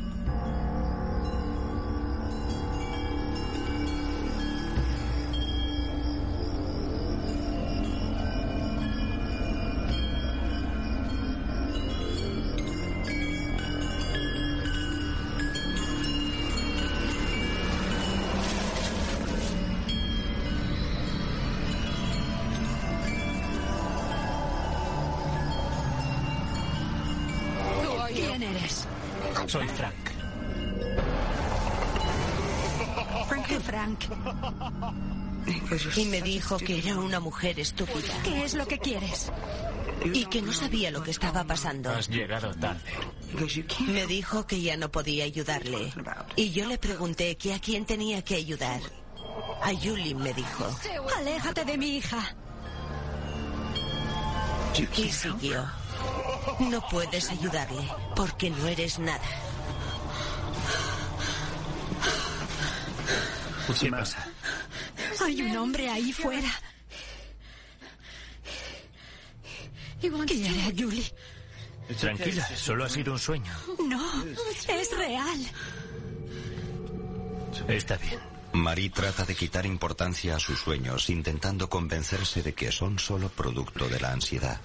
Dijo 36.50 36.66
que 36.66 36.80
era 36.80 36.96
una 37.00 37.20
mujer 37.20 37.60
estúpida 37.60 38.14
¿Qué 38.24 38.44
es 38.44 38.56
lo 38.56 38.68
que 38.68 38.80
quieres? 38.80 39.32
y 40.14 40.26
que 40.26 40.42
no 40.42 40.54
sabía 40.54 40.90
lo 40.92 41.04
que 41.04 41.12
estaba 41.12 41.44
pasando. 41.44 41.92
Has 41.92 42.08
llegado 42.08 42.54
tarde. 42.56 42.82
Me 43.86 44.08
dijo 44.08 44.48
que 44.48 44.62
ya 44.62 44.78
no 44.78 44.90
podía 44.90 45.26
ayudarle. 45.26 45.92
Y 46.38 46.52
yo 46.52 46.66
le 46.68 46.78
pregunté 46.78 47.36
que 47.36 47.54
a 47.54 47.60
quién 47.60 47.86
tenía 47.86 48.24
que 48.24 48.36
ayudar. 48.36 48.80
A 49.62 49.74
Yuli 49.74 50.16
me 50.16 50.34
dijo. 50.34 50.74
Aléjate 51.18 51.66
de 51.66 51.78
mi 51.78 51.98
hija. 51.98 52.34
Y 54.96 55.10
siguió. 55.10 55.66
No 56.62 56.82
puedes 56.90 57.30
ayudarle 57.30 57.84
porque 58.16 58.50
no 58.50 58.68
eres 58.68 59.00
nada. 59.00 59.20
¿Qué 63.80 63.92
pasa? 63.92 64.26
Hay 65.30 65.44
un 65.44 65.56
hombre 65.58 65.88
ahí 65.88 66.12
fuera. 66.12 66.50
Quiere 70.02 70.62
a 70.64 70.74
Julie. 70.76 71.06
Tranquila, 72.00 72.50
solo 72.58 72.84
ha 72.84 72.90
sido 72.90 73.14
un 73.14 73.20
sueño. 73.20 73.54
No, 73.88 74.24
es 74.24 74.98
real. 74.98 75.40
Está 77.68 77.98
bien. 77.98 78.20
Marie 78.54 78.90
trata 78.90 79.24
de 79.24 79.36
quitar 79.36 79.68
importancia 79.68 80.36
a 80.36 80.40
sus 80.40 80.58
sueños, 80.58 81.12
intentando 81.12 81.70
convencerse 81.70 82.42
de 82.42 82.54
que 82.56 82.72
son 82.72 82.98
solo 82.98 83.30
producto 83.30 83.88
de 83.88 84.00
la 84.00 84.12
ansiedad. 84.12 84.60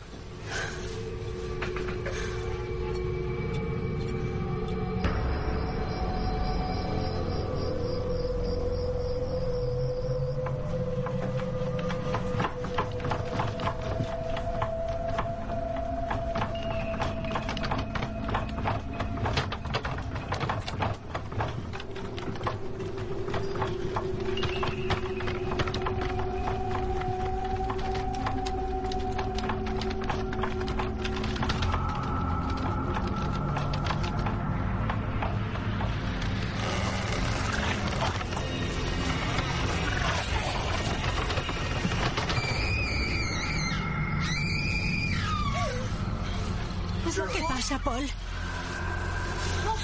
Pasa, 47.65 47.79
Paul? 47.79 48.07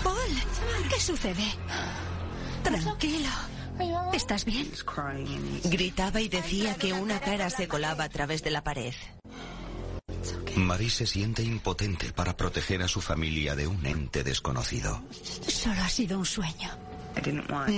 Paul, 0.04 0.88
¿qué 0.90 1.00
sucede? 1.00 1.44
Tranquilo. 2.62 3.28
¿Estás 4.12 4.44
bien? 4.44 4.70
Gritaba 5.64 6.20
y 6.20 6.28
decía 6.28 6.74
que 6.74 6.92
una 6.92 7.20
cara 7.20 7.48
se 7.48 7.68
colaba 7.68 8.04
a 8.04 8.08
través 8.10 8.42
de 8.42 8.50
la 8.50 8.62
pared. 8.62 8.92
Marie 10.56 10.90
se 10.90 11.06
siente 11.06 11.42
impotente 11.42 12.12
para 12.12 12.36
proteger 12.36 12.82
a 12.82 12.88
su 12.88 13.00
familia 13.00 13.54
de 13.56 13.66
un 13.66 13.86
ente 13.86 14.24
desconocido. 14.24 15.02
Solo 15.48 15.80
ha 15.80 15.88
sido 15.88 16.18
un 16.18 16.26
sueño. 16.26 16.70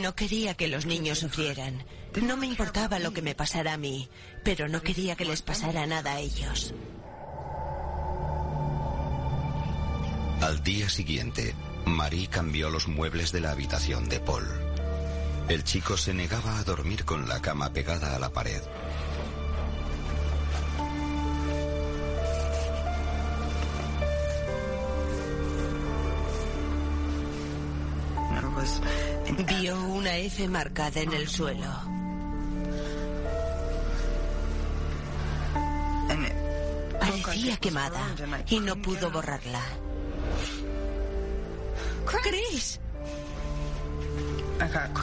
No 0.03 0.17
quería 0.17 0.55
que 0.55 0.67
los 0.67 0.85
niños 0.85 1.21
sufrieran. 1.21 1.85
No 2.21 2.37
me 2.37 2.47
importaba 2.49 2.99
lo 2.99 3.13
que 3.13 3.23
me 3.23 3.37
pasara 3.37 3.75
a 3.75 3.79
mí, 3.79 4.09
pero 4.43 4.69
no 4.69 4.83
quería 4.83 5.15
que 5.15 5.25
les 5.25 5.43
pasara 5.43 5.87
nada 5.87 6.15
a 6.15 6.21
ellos. 6.21 6.75
Al 10.43 10.61
día 10.65 10.89
siguiente, 10.89 11.55
Marie 11.87 12.27
cambió 12.27 12.69
los 12.69 12.89
muebles 12.89 13.31
de 13.31 13.41
la 13.41 13.53
habitación 13.53 14.09
de 14.09 14.19
Paul. 14.19 14.45
El 15.49 15.63
chico 15.63 15.97
se 15.97 16.13
negaba 16.13 16.59
a 16.59 16.65
dormir 16.65 17.05
con 17.05 17.29
la 17.29 17.41
cama 17.41 17.73
pegada 17.73 18.17
a 18.17 18.19
la 18.19 18.29
pared. 18.29 18.61
Vio 29.61 29.81
una 29.81 30.17
F 30.17 30.49
marcada 30.49 31.01
en 31.03 31.13
el 31.13 31.29
suelo. 31.29 31.71
Parecía 36.99 37.57
quemada 37.59 38.03
y 38.49 38.59
no 38.59 38.75
pudo 38.75 39.09
borrarla. 39.13 39.63
¡Chris! 42.23 42.81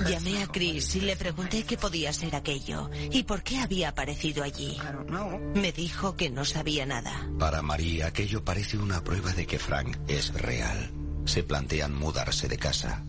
Llamé 0.08 0.44
a 0.44 0.48
Chris 0.48 0.96
y 0.96 1.02
le 1.02 1.16
pregunté 1.16 1.64
qué 1.64 1.78
podía 1.78 2.14
ser 2.14 2.36
aquello 2.36 2.90
y 3.12 3.24
por 3.24 3.44
qué 3.44 3.58
había 3.58 3.90
aparecido 3.90 4.44
allí. 4.44 4.78
Me 5.54 5.72
dijo 5.72 6.16
que 6.16 6.30
no 6.30 6.46
sabía 6.46 6.86
nada. 6.86 7.28
Para 7.38 7.62
Marie, 7.62 8.04
aquello 8.04 8.44
parece 8.44 8.78
una 8.78 9.04
prueba 9.04 9.32
de 9.34 9.46
que 9.46 9.60
Frank 9.60 9.98
es 10.08 10.34
real. 10.34 10.92
Se 11.26 11.44
plantean 11.44 11.94
mudarse 11.94 12.48
de 12.48 12.58
casa. 12.58 13.04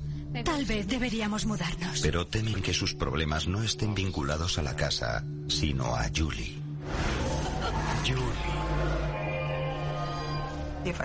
Tal 0.45 0.65
vez 0.65 0.87
deberíamos 0.87 1.47
mudarnos. 1.47 2.01
Pero 2.03 2.27
temen 2.27 2.63
que 2.63 2.75
sus 2.75 2.95
problemas 2.95 3.47
no 3.49 3.63
estén 3.63 3.95
vinculados 3.95 4.59
a 4.59 4.63
la 4.63 4.77
casa, 4.77 5.25
sino 5.49 5.95
a 5.97 6.09
Julie. 6.15 6.57
Julie. 8.05 8.60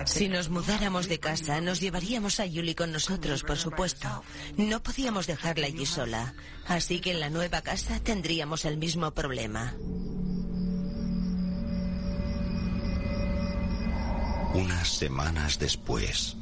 Si 0.06 0.28
nos 0.28 0.48
mudáramos 0.48 1.08
de 1.08 1.20
casa, 1.20 1.60
nos 1.60 1.80
llevaríamos 1.80 2.40
a 2.40 2.44
Julie 2.44 2.74
con 2.74 2.92
nosotros, 2.92 3.42
por 3.42 3.58
supuesto. 3.58 4.08
No 4.56 4.82
podíamos 4.82 5.26
dejarla 5.26 5.66
allí 5.66 5.84
sola. 5.84 6.34
Así 6.66 7.00
que 7.00 7.12
en 7.12 7.20
la 7.20 7.30
nueva 7.30 7.60
casa 7.62 8.00
tendríamos 8.00 8.64
el 8.64 8.78
mismo 8.78 9.10
problema. 9.12 9.74
Unas 14.54 14.88
semanas 14.88 15.58
después. 15.58 16.36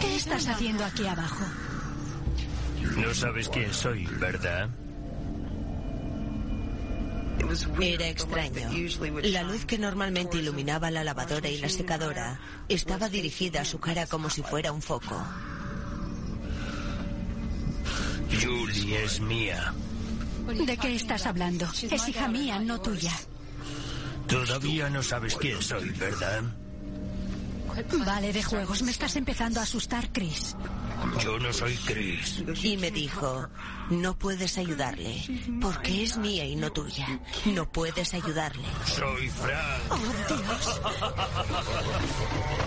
¿Qué 0.00 0.16
estás 0.16 0.48
haciendo 0.48 0.84
aquí 0.84 1.06
abajo? 1.06 1.44
No 2.96 3.14
sabes 3.14 3.48
quién 3.48 3.72
soy, 3.72 4.06
¿verdad? 4.18 4.70
Era 7.80 8.08
extraño. 8.08 8.70
La 9.24 9.42
luz 9.42 9.64
que 9.64 9.78
normalmente 9.78 10.38
iluminaba 10.38 10.90
la 10.90 11.02
lavadora 11.02 11.48
y 11.48 11.58
la 11.58 11.68
secadora 11.68 12.38
estaba 12.68 13.08
dirigida 13.08 13.62
a 13.62 13.64
su 13.64 13.78
cara 13.80 14.06
como 14.06 14.30
si 14.30 14.42
fuera 14.42 14.72
un 14.72 14.82
foco. 14.82 15.16
Julie 18.40 19.04
es 19.04 19.20
mía. 19.20 19.74
¿De 20.66 20.76
qué 20.76 20.94
estás 20.94 21.26
hablando? 21.26 21.66
Es 21.90 22.08
hija 22.08 22.28
mía, 22.28 22.58
no 22.60 22.80
tuya. 22.80 23.12
Todavía 24.28 24.88
no 24.90 25.02
sabes 25.02 25.34
quién 25.36 25.60
soy, 25.60 25.90
¿verdad? 25.90 26.44
Vale, 28.04 28.32
de 28.32 28.42
juegos. 28.42 28.82
Me 28.82 28.90
estás 28.90 29.16
empezando 29.16 29.60
a 29.60 29.64
asustar, 29.64 30.10
Chris. 30.12 30.56
Yo 31.20 31.38
no 31.38 31.52
soy 31.52 31.74
Chris. 31.76 32.44
Y 32.62 32.76
me 32.76 32.90
dijo, 32.90 33.48
no 33.90 34.16
puedes 34.18 34.58
ayudarle, 34.58 35.22
porque 35.60 36.02
es 36.02 36.16
mía 36.16 36.44
y 36.44 36.56
no 36.56 36.70
tuya. 36.70 37.06
No 37.46 37.70
puedes 37.70 38.14
ayudarle. 38.14 38.66
Soy 38.86 39.28
Frank. 39.28 39.82
¡Oh, 39.90 39.98
Dios! 40.28 40.80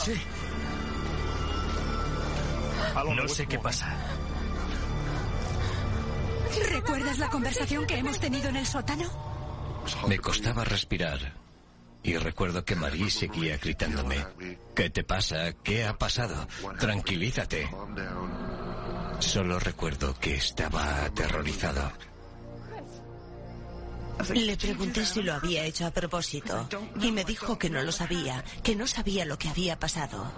sé. 0.00 0.16
No 3.14 3.28
sé 3.28 3.46
qué 3.46 3.58
pasa. 3.58 3.96
¿Recuerdas 6.70 7.18
la 7.18 7.28
conversación 7.28 7.86
que 7.86 7.98
hemos 7.98 8.18
tenido 8.18 8.48
en 8.48 8.56
el 8.56 8.66
sótano? 8.66 9.04
Me 10.08 10.18
costaba 10.18 10.64
respirar. 10.64 11.18
Y 12.02 12.16
recuerdo 12.16 12.64
que 12.64 12.76
Marie 12.76 13.10
seguía 13.10 13.58
gritándome. 13.58 14.16
¿Qué 14.74 14.90
te 14.90 15.04
pasa? 15.04 15.52
¿Qué 15.62 15.84
ha 15.84 15.96
pasado? 15.96 16.46
Tranquilízate. 16.78 17.70
Solo 19.18 19.58
recuerdo 19.58 20.14
que 20.18 20.34
estaba 20.34 21.04
aterrorizado. 21.04 21.92
Le 24.28 24.56
pregunté 24.56 25.04
si 25.06 25.22
lo 25.22 25.34
había 25.34 25.64
hecho 25.64 25.86
a 25.86 25.90
propósito 25.90 26.68
y 27.00 27.10
me 27.12 27.24
dijo 27.24 27.58
que 27.58 27.70
no 27.70 27.82
lo 27.82 27.92
sabía, 27.92 28.44
que 28.62 28.76
no 28.76 28.86
sabía 28.86 29.24
lo 29.24 29.38
que 29.38 29.48
había 29.48 29.78
pasado. 29.78 30.30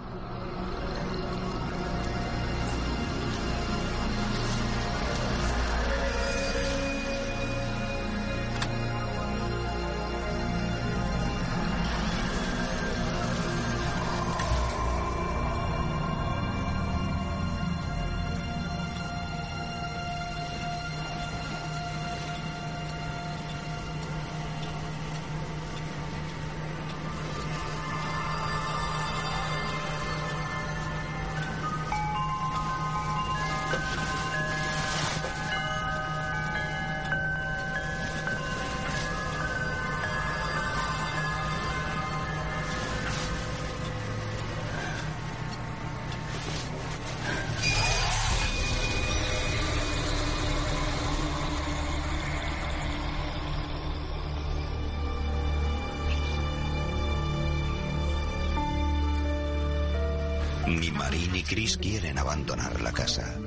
Ni 60.65 60.91
Marie 60.91 61.27
ni 61.31 61.43
Chris 61.43 61.77
quieren 61.77 62.17
abandonar 62.17 62.79
la 62.81 62.91
casa. 62.91 63.42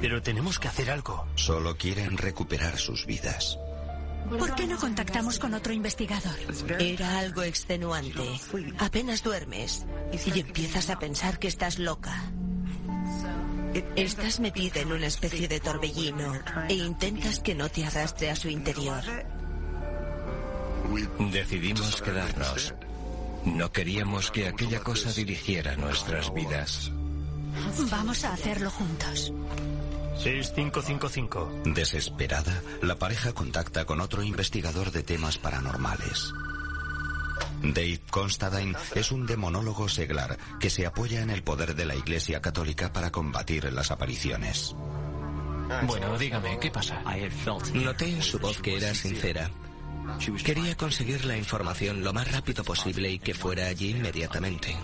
Pero 0.00 0.22
tenemos 0.22 0.58
que 0.58 0.68
hacer 0.68 0.90
algo. 0.90 1.26
Solo 1.34 1.76
quieren 1.76 2.16
recuperar 2.16 2.78
sus 2.78 3.06
vidas. 3.06 3.58
¿Por 4.28 4.54
qué 4.54 4.66
no 4.66 4.78
contactamos 4.78 5.38
con 5.38 5.54
otro 5.54 5.72
investigador? 5.72 6.36
Era 6.78 7.18
algo 7.18 7.42
extenuante. 7.42 8.22
Apenas 8.78 9.22
duermes 9.22 9.84
y 10.12 10.38
empiezas 10.38 10.88
a 10.88 10.98
pensar 10.98 11.38
que 11.38 11.48
estás 11.48 11.78
loca. 11.78 12.22
Estás 13.96 14.40
metida 14.40 14.80
en 14.80 14.92
una 14.92 15.06
especie 15.06 15.48
de 15.48 15.60
torbellino 15.60 16.32
e 16.68 16.74
intentas 16.74 17.40
que 17.40 17.54
no 17.54 17.68
te 17.68 17.84
arrastre 17.84 18.30
a 18.30 18.36
su 18.36 18.48
interior. 18.48 19.02
Decidimos 21.30 22.02
quedarnos. 22.02 22.74
No 23.44 23.72
queríamos 23.72 24.30
que 24.30 24.48
aquella 24.48 24.80
cosa 24.80 25.12
dirigiera 25.12 25.76
nuestras 25.76 26.32
vidas. 26.34 26.90
Vamos 27.90 28.24
a 28.24 28.32
hacerlo 28.32 28.70
juntos. 28.70 29.32
Es 30.24 30.50
555. 30.50 31.62
Desesperada, 31.64 32.62
la 32.82 32.96
pareja 32.96 33.32
contacta 33.32 33.86
con 33.86 34.02
otro 34.02 34.22
investigador 34.22 34.92
de 34.92 35.02
temas 35.02 35.38
paranormales. 35.38 36.32
Dave 37.62 38.00
Constantine 38.10 38.76
es 38.94 39.12
un 39.12 39.26
demonólogo 39.26 39.88
seglar 39.88 40.38
que 40.58 40.68
se 40.68 40.84
apoya 40.84 41.22
en 41.22 41.30
el 41.30 41.42
poder 41.42 41.74
de 41.74 41.86
la 41.86 41.94
Iglesia 41.94 42.42
Católica 42.42 42.92
para 42.92 43.10
combatir 43.10 43.72
las 43.72 43.90
apariciones. 43.90 44.74
Bueno, 45.86 46.18
dígame, 46.18 46.58
¿qué 46.60 46.70
pasa? 46.70 47.02
Noté 47.72 48.10
en 48.10 48.22
su 48.22 48.38
voz 48.38 48.60
que 48.60 48.76
era 48.76 48.94
sincera. 48.94 49.50
Quería 50.44 50.76
conseguir 50.76 51.24
la 51.24 51.36
información 51.36 52.04
lo 52.04 52.12
más 52.12 52.30
rápido 52.30 52.62
posible 52.62 53.10
y 53.10 53.18
que 53.18 53.32
fuera 53.32 53.68
allí 53.68 53.90
inmediatamente. 53.90 54.76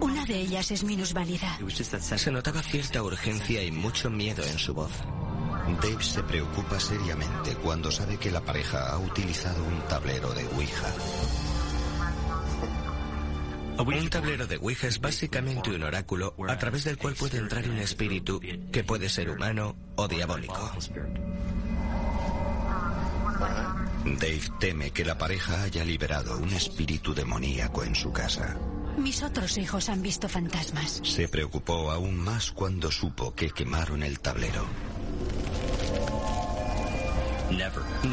Una 0.00 0.24
de 0.24 0.40
ellas 0.40 0.70
es 0.70 0.84
minusválida. 0.84 1.58
Se 1.68 2.30
notaba 2.30 2.62
cierta 2.62 3.02
urgencia 3.02 3.62
y 3.62 3.70
mucho 3.70 4.10
miedo 4.10 4.44
en 4.44 4.58
su 4.58 4.74
voz. 4.74 4.92
Dave 5.82 6.02
se 6.02 6.22
preocupa 6.22 6.80
seriamente 6.80 7.54
cuando 7.56 7.90
sabe 7.90 8.16
que 8.16 8.30
la 8.30 8.40
pareja 8.40 8.90
ha 8.90 8.98
utilizado 8.98 9.62
un 9.64 9.80
tablero 9.82 10.32
de 10.32 10.46
Ouija. 10.46 10.94
Un 13.78 14.10
tablero 14.10 14.46
de 14.46 14.56
Ouija 14.56 14.88
es 14.88 15.00
básicamente 15.00 15.70
un 15.70 15.82
oráculo 15.82 16.34
a 16.48 16.58
través 16.58 16.84
del 16.84 16.96
cual 16.96 17.14
puede 17.14 17.38
entrar 17.38 17.68
un 17.68 17.78
espíritu 17.78 18.40
que 18.72 18.84
puede 18.84 19.08
ser 19.08 19.30
humano 19.30 19.76
o 19.96 20.08
diabólico. 20.08 20.72
Dave 24.04 24.42
teme 24.58 24.90
que 24.90 25.04
la 25.04 25.18
pareja 25.18 25.62
haya 25.62 25.84
liberado 25.84 26.38
un 26.38 26.52
espíritu 26.52 27.14
demoníaco 27.14 27.84
en 27.84 27.94
su 27.94 28.10
casa. 28.10 28.56
Mis 28.98 29.22
otros 29.22 29.56
hijos 29.58 29.88
han 29.88 30.02
visto 30.02 30.28
fantasmas. 30.28 31.00
Se 31.04 31.28
preocupó 31.28 31.90
aún 31.90 32.16
más 32.16 32.50
cuando 32.52 32.90
supo 32.90 33.34
que 33.34 33.50
quemaron 33.50 34.02
el 34.02 34.20
tablero. 34.20 34.66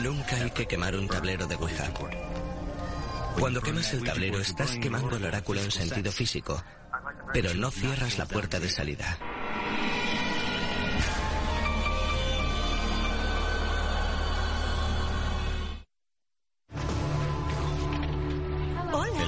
Nunca 0.04 0.36
hay 0.38 0.52
que 0.52 0.68
quemar 0.68 0.96
un 0.96 1.08
tablero 1.08 1.48
de 1.48 1.56
Ouija. 1.56 1.92
Cuando 3.40 3.62
quemas 3.62 3.94
el 3.94 4.04
tablero 4.04 4.40
estás 4.40 4.78
quemando 4.78 5.18
el 5.18 5.26
oráculo 5.26 5.62
en 5.62 5.72
sentido 5.72 6.12
físico, 6.12 6.64
pero 7.34 7.54
no 7.54 7.72
cierras 7.72 8.18
la 8.18 8.26
puerta 8.26 8.60
de 8.60 8.70
salida. 8.70 9.18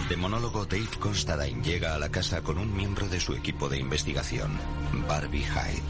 El 0.07 0.15
demonólogo 0.15 0.65
Dave 0.65 0.87
Constantine 1.01 1.61
llega 1.61 1.93
a 1.93 1.99
la 1.99 2.07
casa 2.07 2.41
con 2.41 2.57
un 2.57 2.73
miembro 2.73 3.09
de 3.09 3.19
su 3.19 3.33
equipo 3.33 3.67
de 3.67 3.77
investigación, 3.77 4.57
Barbie 5.05 5.43
Hyde. 5.43 5.83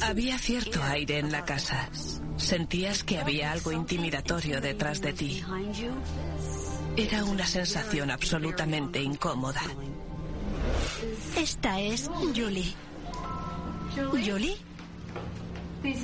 Había 0.00 0.38
cierto 0.38 0.80
aire 0.84 1.18
en 1.18 1.32
la 1.32 1.44
casa. 1.44 1.90
Sentías 2.36 3.02
que 3.02 3.18
había 3.18 3.50
algo 3.50 3.72
intimidatorio 3.72 4.60
detrás 4.60 5.00
de 5.00 5.12
ti. 5.12 5.42
Era 6.96 7.24
una 7.24 7.44
sensación 7.44 8.12
absolutamente 8.12 9.02
incómoda. 9.02 9.62
Esta 11.36 11.80
es 11.80 12.08
Julie. 12.32 12.76
¿Julie? 14.12 14.56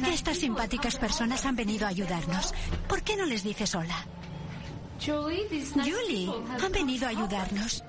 Estas 0.09 0.39
simpáticas 0.39 0.97
personas 0.97 1.47
han 1.47 1.55
venido 1.55 1.87
a 1.87 1.91
ayudarnos. 1.91 2.53
¿Por 2.89 3.03
qué 3.03 3.17
no 3.17 3.27
les 3.27 3.45
dices 3.45 3.77
hola? 3.77 4.05
Julie, 5.05 6.33
han 6.63 6.73
venido 6.73 7.07
a 7.07 7.11
ayudarnos. 7.11 7.83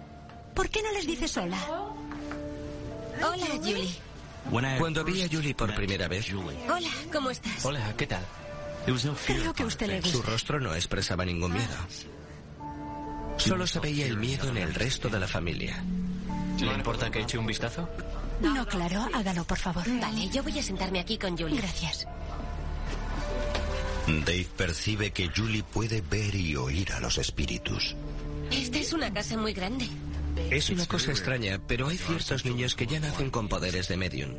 ¿Por 0.55 0.69
qué 0.69 0.81
no 0.81 0.91
les 0.93 1.05
dices 1.05 1.37
hola? 1.37 1.57
Hola, 3.21 3.45
Julie. 3.61 3.95
Cuando 4.79 5.03
vi 5.03 5.21
a 5.21 5.27
Julie 5.29 5.53
por 5.53 5.73
primera 5.75 6.07
vez, 6.07 6.27
Hola, 6.33 6.89
¿cómo 7.11 7.29
estás? 7.29 7.63
Hola, 7.65 7.93
¿qué 7.97 8.07
tal? 8.07 8.23
Creo 9.25 9.53
que 9.53 9.63
usted 9.63 9.87
le 9.87 10.01
su 10.01 10.17
gusta. 10.17 10.31
rostro 10.31 10.59
no 10.59 10.73
expresaba 10.75 11.23
ningún 11.23 11.53
miedo. 11.53 11.75
Solo 13.37 13.65
se 13.65 13.79
veía 13.79 14.05
el 14.05 14.17
miedo 14.17 14.49
en 14.49 14.57
el 14.57 14.73
resto 14.73 15.09
de 15.09 15.19
la 15.19 15.27
familia. 15.27 15.83
¿Le 16.59 16.73
importa 16.73 17.09
que 17.09 17.21
eche 17.21 17.37
un 17.37 17.45
vistazo? 17.45 17.87
No, 18.41 18.65
claro, 18.67 19.07
hágalo, 19.13 19.43
por 19.45 19.57
favor. 19.57 19.83
Vale, 19.99 20.29
yo 20.29 20.43
voy 20.43 20.59
a 20.59 20.63
sentarme 20.63 20.99
aquí 20.99 21.17
con 21.17 21.37
Julie. 21.37 21.57
Gracias. 21.57 22.05
Dave 24.07 24.47
percibe 24.57 25.11
que 25.11 25.29
Julie 25.33 25.63
puede 25.63 26.01
ver 26.01 26.35
y 26.35 26.55
oír 26.55 26.91
a 26.91 26.99
los 26.99 27.17
espíritus. 27.17 27.95
Esta 28.51 28.79
es 28.79 28.93
una 28.93 29.13
casa 29.13 29.37
muy 29.37 29.53
grande. 29.53 29.87
Es 30.51 30.69
una 30.69 30.85
cosa 30.85 31.11
extraña, 31.11 31.61
pero 31.67 31.87
hay 31.87 31.97
ciertos 31.97 32.43
niños 32.43 32.75
que 32.75 32.87
ya 32.87 32.99
nacen 32.99 33.29
con 33.29 33.47
poderes 33.47 33.87
de 33.87 33.97
medium. 33.97 34.31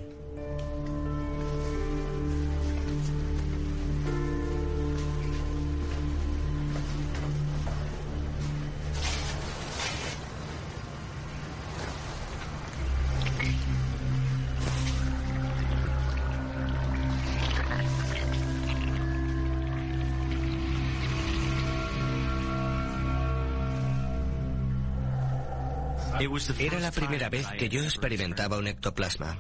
Era 26.59 26.81
la 26.81 26.91
primera 26.91 27.29
vez 27.29 27.47
que 27.59 27.69
yo 27.69 27.83
experimentaba 27.85 28.59
un 28.59 28.67
ectoplasma. 28.67 29.39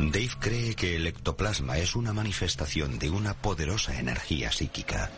Dave 0.00 0.30
cree 0.40 0.74
que 0.74 0.96
el 0.96 1.06
ectoplasma 1.06 1.78
es 1.78 1.94
una 1.94 2.12
manifestación 2.12 2.98
de 2.98 3.10
una 3.10 3.34
poderosa 3.34 3.98
energía 3.98 4.50
psíquica. 4.50 5.10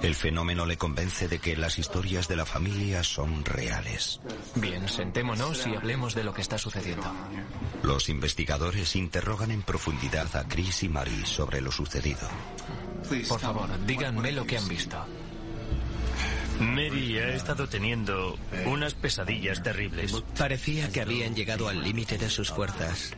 El 0.00 0.14
fenómeno 0.14 0.64
le 0.64 0.76
convence 0.76 1.26
de 1.26 1.40
que 1.40 1.56
las 1.56 1.80
historias 1.80 2.28
de 2.28 2.36
la 2.36 2.46
familia 2.46 3.02
son 3.02 3.44
reales. 3.44 4.20
Bien, 4.54 4.88
sentémonos 4.88 5.66
y 5.66 5.74
hablemos 5.74 6.14
de 6.14 6.22
lo 6.22 6.32
que 6.32 6.42
está 6.42 6.56
sucediendo. 6.56 7.12
Los 7.82 8.08
investigadores 8.08 8.94
interrogan 8.94 9.50
en 9.50 9.62
profundidad 9.62 10.34
a 10.36 10.46
Chris 10.46 10.84
y 10.84 10.88
Marie 10.88 11.26
sobre 11.26 11.60
lo 11.60 11.72
sucedido. 11.72 12.28
Por 13.28 13.40
favor, 13.40 13.68
díganme 13.86 14.30
lo 14.30 14.46
que 14.46 14.56
han 14.56 14.68
visto. 14.68 15.04
Mary 16.60 17.18
ha 17.18 17.34
estado 17.34 17.68
teniendo 17.68 18.38
unas 18.66 18.94
pesadillas 18.94 19.62
terribles. 19.62 20.12
Parecía 20.38 20.90
que 20.90 21.00
habían 21.00 21.34
llegado 21.34 21.68
al 21.68 21.82
límite 21.82 22.18
de 22.18 22.30
sus 22.30 22.50
fuerzas. 22.50 23.12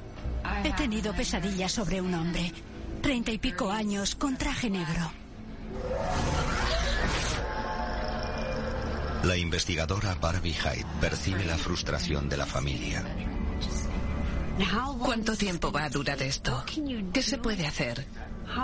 He 0.64 0.72
tenido 0.72 1.14
pesadillas 1.14 1.72
sobre 1.72 2.01
un 2.01 2.14
hombre. 2.14 2.53
Treinta 3.03 3.31
y 3.31 3.38
pico 3.38 3.70
años, 3.70 4.14
con 4.14 4.37
traje 4.37 4.70
negro. 4.70 5.12
La 9.22 9.37
investigadora 9.37 10.14
Barbie 10.14 10.55
Hyde 10.55 10.87
percibe 11.01 11.44
la 11.44 11.59
frustración 11.59 12.29
de 12.29 12.37
la 12.37 12.46
familia. 12.46 13.05
¿Cuánto 14.98 15.37
tiempo 15.37 15.70
va 15.70 15.85
a 15.85 15.90
durar 15.90 16.20
esto? 16.22 16.64
¿Qué 17.12 17.22
se 17.22 17.38
puede 17.38 17.66
hacer? 17.66 18.07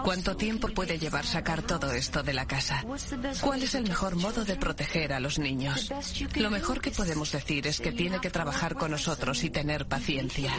¿Cuánto 0.02 0.36
tiempo 0.36 0.68
puede 0.68 0.98
llevar 0.98 1.24
sacar 1.26 1.62
todo 1.62 1.92
esto 1.92 2.22
de 2.22 2.32
la 2.32 2.46
casa? 2.46 2.84
¿Cuál 3.40 3.62
es 3.62 3.74
el 3.74 3.84
mejor 3.84 4.16
modo 4.16 4.44
de 4.44 4.56
proteger 4.56 5.12
a 5.12 5.20
los 5.20 5.38
niños? 5.38 5.92
Lo 6.36 6.50
mejor 6.50 6.80
que 6.80 6.90
podemos 6.90 7.32
decir 7.32 7.66
es 7.66 7.80
que 7.80 7.92
tiene 7.92 8.20
que 8.20 8.30
trabajar 8.30 8.74
con 8.74 8.90
nosotros 8.90 9.44
y 9.44 9.50
tener 9.50 9.86
paciencia. 9.86 10.52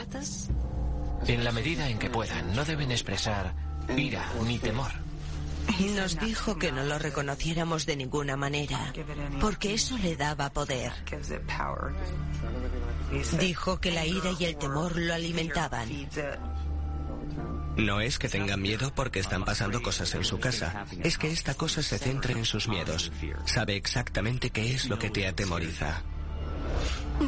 En 1.27 1.43
la 1.43 1.51
medida 1.51 1.89
en 1.89 1.97
que 1.97 2.09
puedan, 2.09 2.55
no 2.55 2.65
deben 2.65 2.91
expresar 2.91 3.55
ira 3.97 4.31
ni 4.45 4.59
temor. 4.59 4.91
Nos 5.95 6.19
dijo 6.19 6.57
que 6.57 6.71
no 6.71 6.83
lo 6.83 6.99
reconociéramos 6.99 7.85
de 7.85 7.95
ninguna 7.95 8.37
manera, 8.37 8.93
porque 9.41 9.73
eso 9.73 9.97
le 9.97 10.15
daba 10.15 10.49
poder. 10.51 10.93
Dijo 13.39 13.79
que 13.79 13.91
la 13.91 14.05
ira 14.05 14.31
y 14.39 14.45
el 14.45 14.57
temor 14.57 14.97
lo 14.97 15.13
alimentaban. 15.13 15.89
No 17.77 17.99
es 17.99 18.19
que 18.19 18.29
tengan 18.29 18.61
miedo 18.61 18.93
porque 18.93 19.19
están 19.19 19.43
pasando 19.43 19.81
cosas 19.81 20.13
en 20.15 20.23
su 20.23 20.39
casa, 20.39 20.85
es 21.03 21.17
que 21.17 21.31
esta 21.31 21.53
cosa 21.55 21.83
se 21.83 21.97
centra 21.97 22.31
en 22.31 22.45
sus 22.45 22.67
miedos. 22.67 23.11
Sabe 23.45 23.75
exactamente 23.75 24.49
qué 24.49 24.73
es 24.73 24.87
lo 24.87 24.97
que 24.97 25.09
te 25.09 25.27
atemoriza. 25.27 26.03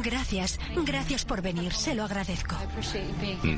Gracias, 0.02 0.58
gracias 0.84 1.24
por 1.24 1.40
venir, 1.42 1.72
se 1.72 1.94
lo 1.94 2.04
agradezco. 2.04 2.56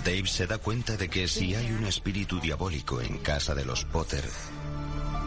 Dave 0.05 0.27
se 0.27 0.47
da 0.47 0.59
cuenta 0.59 0.97
de 0.97 1.09
que 1.09 1.27
si 1.27 1.55
hay 1.55 1.73
un 1.73 1.85
espíritu 1.85 2.41
diabólico 2.41 3.01
en 3.01 3.19
casa 3.19 3.55
de 3.55 3.65
los 3.65 3.85
Potter, 3.85 4.25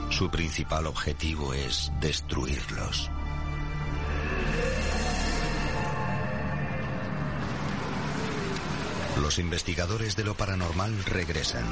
su 0.09 0.29
principal 0.29 0.87
objetivo 0.87 1.53
es 1.53 1.91
destruirlos. 1.99 3.11
Los 9.23 9.39
investigadores 9.39 10.17
de 10.17 10.25
lo 10.25 10.35
paranormal 10.35 11.01
regresan. 11.05 11.63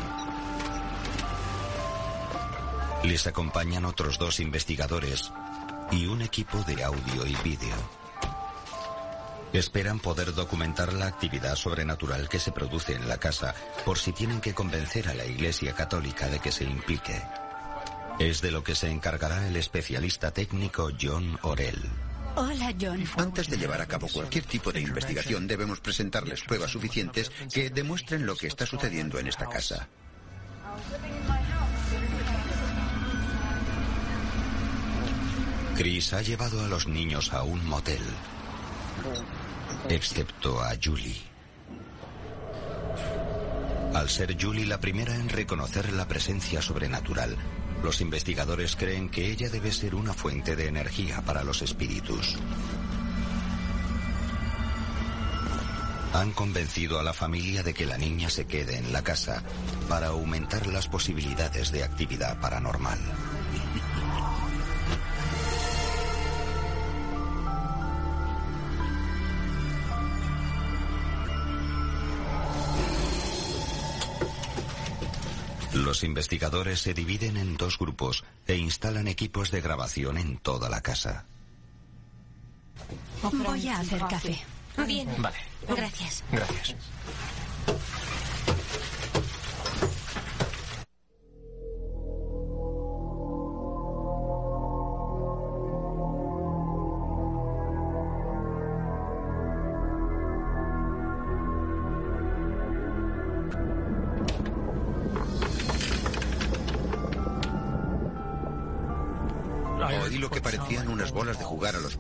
Les 3.04 3.28
acompañan 3.28 3.84
otros 3.84 4.18
dos 4.18 4.40
investigadores 4.40 5.34
y 5.92 6.06
un 6.06 6.22
equipo 6.22 6.60
de 6.60 6.82
audio 6.82 7.28
y 7.28 7.36
vídeo. 7.44 7.76
Esperan 9.52 10.00
poder 10.00 10.34
documentar 10.34 10.94
la 10.94 11.08
actividad 11.08 11.58
sobrenatural 11.58 12.30
que 12.30 12.40
se 12.40 12.54
produce 12.54 12.94
en 12.94 13.10
la 13.10 13.18
casa 13.18 13.54
por 13.84 13.98
si 13.98 14.14
tienen 14.14 14.40
que 14.40 14.54
convencer 14.54 15.10
a 15.10 15.14
la 15.14 15.26
Iglesia 15.26 15.74
Católica 15.74 16.30
de 16.30 16.40
que 16.40 16.54
se 16.54 16.64
implique. 16.64 17.22
Es 18.18 18.40
de 18.40 18.52
lo 18.52 18.64
que 18.64 18.76
se 18.76 18.90
encargará 18.90 19.46
el 19.46 19.58
especialista 19.58 20.32
técnico 20.32 20.90
John 21.00 21.38
Orell. 21.42 22.11
Hola, 22.36 22.74
John. 22.80 23.04
Antes 23.18 23.50
de 23.50 23.58
llevar 23.58 23.82
a 23.82 23.86
cabo 23.86 24.08
cualquier 24.08 24.46
tipo 24.46 24.72
de 24.72 24.82
investigación 24.82 25.48
debemos 25.48 25.80
presentarles 25.82 26.42
pruebas 26.44 26.72
suficientes 26.72 27.32
que 27.52 27.70
demuestren 27.70 28.26
lo 28.26 28.36
que 28.36 28.48
está 28.48 28.66
sucediendo 28.66 29.20
en 29.20 29.28
esta 29.28 29.48
casa. 29.48 29.88
Chris 35.76 36.14
ha 36.14 36.22
llevado 36.22 36.64
a 36.64 36.68
los 36.68 36.88
niños 36.88 37.34
a 37.34 37.44
un 37.44 37.66
motel, 37.66 38.04
excepto 39.90 40.62
a 40.62 40.72
Julie. 40.82 41.22
Al 43.94 44.10
ser 44.10 44.38
Julie 44.40 44.66
la 44.66 44.80
primera 44.80 45.16
en 45.16 45.28
reconocer 45.28 45.92
la 45.92 46.08
presencia 46.08 46.62
sobrenatural, 46.62 47.36
los 47.84 48.02
investigadores 48.02 48.76
creen 48.76 49.10
que 49.10 49.32
ella 49.32 49.50
debe 49.50 49.72
ser 49.72 49.96
una 49.96 50.14
fuente 50.14 50.56
de 50.56 50.68
energía 50.68 51.22
para 51.22 51.44
los 51.44 51.62
espíritus. 51.62 52.38
Han 56.14 56.34
convencido 56.34 57.00
a 57.00 57.04
la 57.04 57.14
familia 57.14 57.64
de 57.64 57.74
que 57.74 57.86
la 57.86 57.98
niña 57.98 58.30
se 58.30 58.46
quede 58.46 58.78
en 58.78 58.92
la 58.92 59.02
casa 59.02 59.44
para 59.88 60.08
aumentar 60.08 60.68
las 60.68 60.88
posibilidades 60.88 61.72
de 61.72 61.84
actividad 61.84 62.40
paranormal. 62.40 63.00
Los 75.74 76.04
investigadores 76.04 76.82
se 76.82 76.94
dividen 76.94 77.38
en 77.38 77.56
dos 77.56 77.78
grupos 77.78 78.24
e 78.46 78.56
instalan 78.56 79.08
equipos 79.08 79.52
de 79.52 79.62
grabación 79.62 80.18
en 80.18 80.38
toda 80.38 80.70
la 80.70 80.82
casa. 80.82 81.26
Voy 83.22 83.68
a 83.70 83.80
hacer 83.80 84.02
café. 84.10 84.40
Bien. 84.86 85.08
Vale. 85.18 85.38
Gracias. 85.68 86.24
Gracias. 86.32 86.76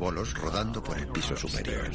Bolos 0.01 0.33
rodando 0.33 0.81
por 0.81 0.97
el 0.97 1.07
piso 1.09 1.37
superior. 1.37 1.91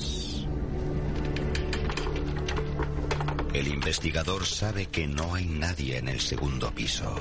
El 3.53 3.67
investigador 3.67 4.47
sabe 4.47 4.87
que 4.87 5.09
no 5.09 5.35
hay 5.35 5.47
nadie 5.47 5.99
en 5.99 6.09
el 6.09 6.21
segundo 6.21 6.71
piso. 6.71 7.21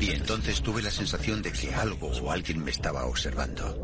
Y 0.00 0.12
entonces 0.12 0.62
tuve 0.62 0.80
la 0.80 0.90
sensación 0.90 1.42
de 1.42 1.52
que 1.52 1.74
algo 1.74 2.06
o 2.06 2.32
alguien 2.32 2.64
me 2.64 2.70
estaba 2.70 3.04
observando. 3.04 3.81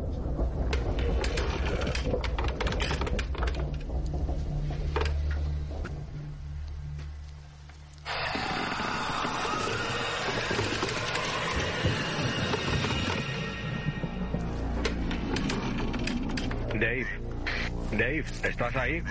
Ahí? 18.81 19.01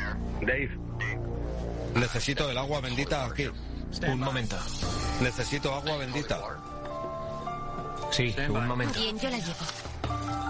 Dave. 0.40 0.70
Necesito 1.94 2.50
el 2.50 2.59
agua 2.59 2.81
bendita 2.81 3.24
aquí. 3.26 3.46
Un 4.07 4.20
momento. 4.20 4.57
Necesito 5.20 5.74
agua 5.74 5.96
bendita. 5.96 6.38
Sí, 8.11 8.35
un 8.48 8.66
momento. 8.66 8.98
Bien, 8.98 9.18
yo 9.18 9.31
la 9.31 9.38
llevo. 9.38 10.47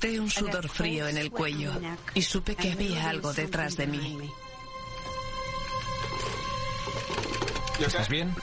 Noté 0.00 0.18
un 0.18 0.30
sudor 0.30 0.66
frío 0.66 1.08
en 1.08 1.18
el 1.18 1.30
cuello 1.30 1.72
y 2.14 2.22
supe 2.22 2.56
que 2.56 2.72
había 2.72 3.10
algo 3.10 3.34
detrás 3.34 3.76
de 3.76 3.86
mí. 3.86 4.16
¿Estás 7.78 8.08
bien? 8.08 8.34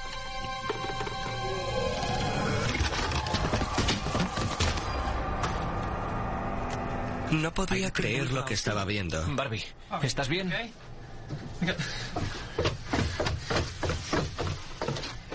No 7.32 7.52
podía 7.56 7.92
creer 7.92 8.32
lo 8.32 8.46
que 8.46 8.54
estaba 8.54 8.86
viendo. 8.86 9.26
Barbie, 9.30 9.64
¿estás 10.04 10.28
bien? 10.28 10.54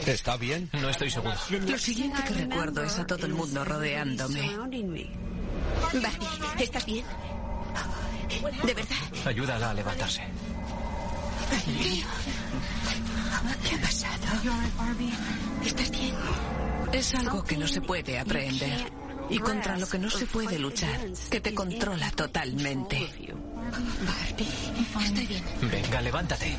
¿Está 0.06 0.36
bien? 0.36 0.70
No 0.72 0.88
estoy 0.88 1.10
seguro. 1.10 1.34
Lo 1.50 1.78
siguiente 1.78 2.22
que 2.22 2.34
recuerdo 2.34 2.84
es 2.84 2.96
a 2.96 3.06
todo 3.08 3.26
el 3.26 3.34
mundo 3.34 3.64
rodeándome. 3.64 4.50
Barbie, 5.92 6.62
¿estás 6.64 6.86
bien? 6.86 7.04
¿De 8.64 8.74
verdad? 8.74 8.96
Ayúdala 9.26 9.70
a 9.70 9.74
levantarse. 9.74 10.22
¿Qué 13.68 13.74
ha 13.74 13.80
pasado? 13.80 14.42
¿Estás 15.64 15.90
bien? 15.90 16.14
Es 16.92 17.14
algo 17.14 17.44
que 17.44 17.56
no 17.56 17.66
se 17.66 17.80
puede 17.80 18.18
aprender 18.18 18.90
y 19.28 19.38
contra 19.38 19.78
lo 19.78 19.86
que 19.86 19.98
no 19.98 20.10
se 20.10 20.26
puede 20.26 20.58
luchar, 20.58 21.00
que 21.30 21.40
te 21.40 21.54
controla 21.54 22.10
totalmente. 22.10 23.08
Barbie, 24.06 24.48
estoy 25.04 25.26
bien. 25.26 25.44
Venga, 25.70 26.00
levántate. 26.00 26.58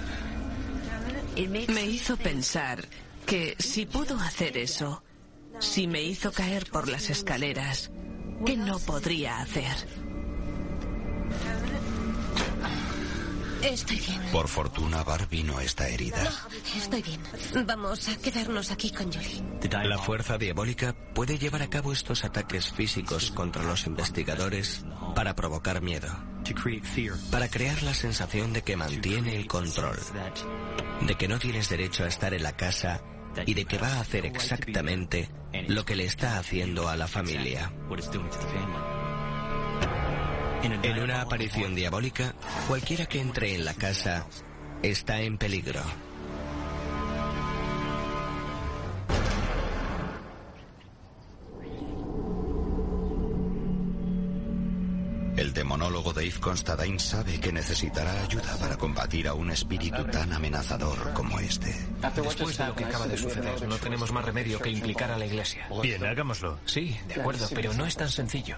Me 1.69 1.85
hizo 1.85 2.17
pensar 2.17 2.87
que 3.25 3.55
si 3.57 3.85
pudo 3.85 4.19
hacer 4.19 4.57
eso, 4.57 5.03
si 5.59 5.87
me 5.87 6.03
hizo 6.03 6.31
caer 6.31 6.69
por 6.69 6.87
las 6.87 7.09
escaleras, 7.09 7.91
¿qué 8.45 8.57
no 8.57 8.79
podría 8.79 9.39
hacer? 9.39 10.03
Estoy 13.63 13.97
bien. 13.97 14.21
Por 14.31 14.49
fortuna, 14.49 15.03
Barbie 15.03 15.43
no 15.43 15.61
está 15.61 15.87
herida. 15.87 16.21
Estoy 16.75 17.01
bien. 17.01 17.21
Vamos 17.65 18.09
a 18.09 18.17
quedarnos 18.17 18.71
aquí 18.71 18.91
con 18.91 19.11
Julie. 19.11 19.41
La 19.87 19.97
fuerza 19.97 20.37
diabólica 20.37 20.93
puede 21.13 21.37
llevar 21.37 21.61
a 21.61 21.69
cabo 21.69 21.93
estos 21.93 22.25
ataques 22.25 22.73
físicos 22.73 23.31
contra 23.31 23.63
los 23.63 23.87
investigadores 23.87 24.83
para 25.15 25.33
provocar 25.35 25.81
miedo, 25.81 26.09
para 27.31 27.47
crear 27.47 27.81
la 27.83 27.93
sensación 27.93 28.51
de 28.51 28.63
que 28.63 28.75
mantiene 28.75 29.37
el 29.37 29.47
control, 29.47 29.97
de 31.01 31.15
que 31.15 31.29
no 31.29 31.39
tienes 31.39 31.69
derecho 31.69 32.03
a 32.03 32.07
estar 32.07 32.33
en 32.33 32.43
la 32.43 32.57
casa 32.57 33.01
y 33.45 33.53
de 33.53 33.65
que 33.65 33.77
va 33.77 33.87
a 33.87 33.99
hacer 34.01 34.25
exactamente 34.25 35.29
lo 35.67 35.85
que 35.85 35.95
le 35.95 36.05
está 36.05 36.37
haciendo 36.37 36.89
a 36.89 36.97
la 36.97 37.07
familia. 37.07 37.71
En 40.63 40.99
una 40.99 41.21
aparición 41.21 41.75
diabólica, 41.75 42.35
cualquiera 42.67 43.05
que 43.05 43.19
entre 43.19 43.55
en 43.55 43.65
la 43.65 43.73
casa 43.73 44.27
está 44.81 45.21
en 45.21 45.37
peligro. 45.37 45.81
El 55.93 55.97
demonólogo 55.97 56.19
Dave 56.19 56.39
Constantine 56.39 56.99
sabe 56.99 57.39
que 57.39 57.51
necesitará 57.51 58.23
ayuda 58.23 58.57
para 58.57 58.77
combatir 58.77 59.27
a 59.27 59.35
un 59.35 59.51
espíritu 59.51 60.03
tan 60.05 60.33
amenazador 60.33 61.13
como 61.13 61.39
este. 61.39 61.71
Después 62.15 62.57
de 62.57 62.65
lo 62.65 62.75
que 62.75 62.85
acaba 62.85 63.05
de 63.05 63.15
suceder, 63.15 63.67
no 63.67 63.77
tenemos 63.77 64.11
más 64.11 64.25
remedio 64.25 64.59
que 64.59 64.71
implicar 64.71 65.11
a 65.11 65.19
la 65.19 65.27
iglesia. 65.27 65.67
Bien, 65.83 66.03
hagámoslo. 66.03 66.57
Sí, 66.65 66.97
de 67.07 67.21
acuerdo, 67.21 67.47
pero 67.53 67.75
no 67.75 67.85
es 67.85 67.95
tan 67.95 68.09
sencillo. 68.09 68.57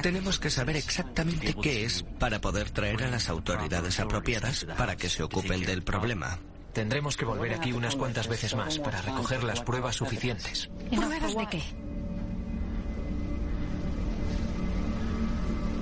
Tenemos 0.00 0.38
que 0.38 0.48
saber 0.48 0.76
exactamente 0.76 1.52
qué 1.52 1.84
es 1.84 2.06
para 2.18 2.40
poder 2.40 2.70
traer 2.70 3.02
a 3.02 3.10
las 3.10 3.28
autoridades 3.28 4.00
apropiadas 4.00 4.66
para 4.78 4.96
que 4.96 5.10
se 5.10 5.22
ocupen 5.22 5.60
del 5.66 5.82
problema. 5.82 6.38
Tendremos 6.72 7.18
que 7.18 7.26
volver 7.26 7.52
aquí 7.52 7.74
unas 7.74 7.96
cuantas 7.96 8.28
veces 8.28 8.54
más 8.56 8.78
para 8.78 9.02
recoger 9.02 9.44
las 9.44 9.60
pruebas 9.60 9.96
suficientes. 9.96 10.70
¿Pruebas 10.90 11.36
de 11.36 11.46
qué? 11.50 11.62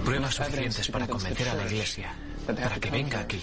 Pruebas 0.09 0.37
suficientes 0.37 0.89
para 0.89 1.07
convencer 1.07 1.51
a 1.51 1.55
la 1.55 1.67
iglesia, 1.67 2.11
para 2.47 2.81
que 2.81 2.91
venga 2.91 3.21
aquí 3.21 3.43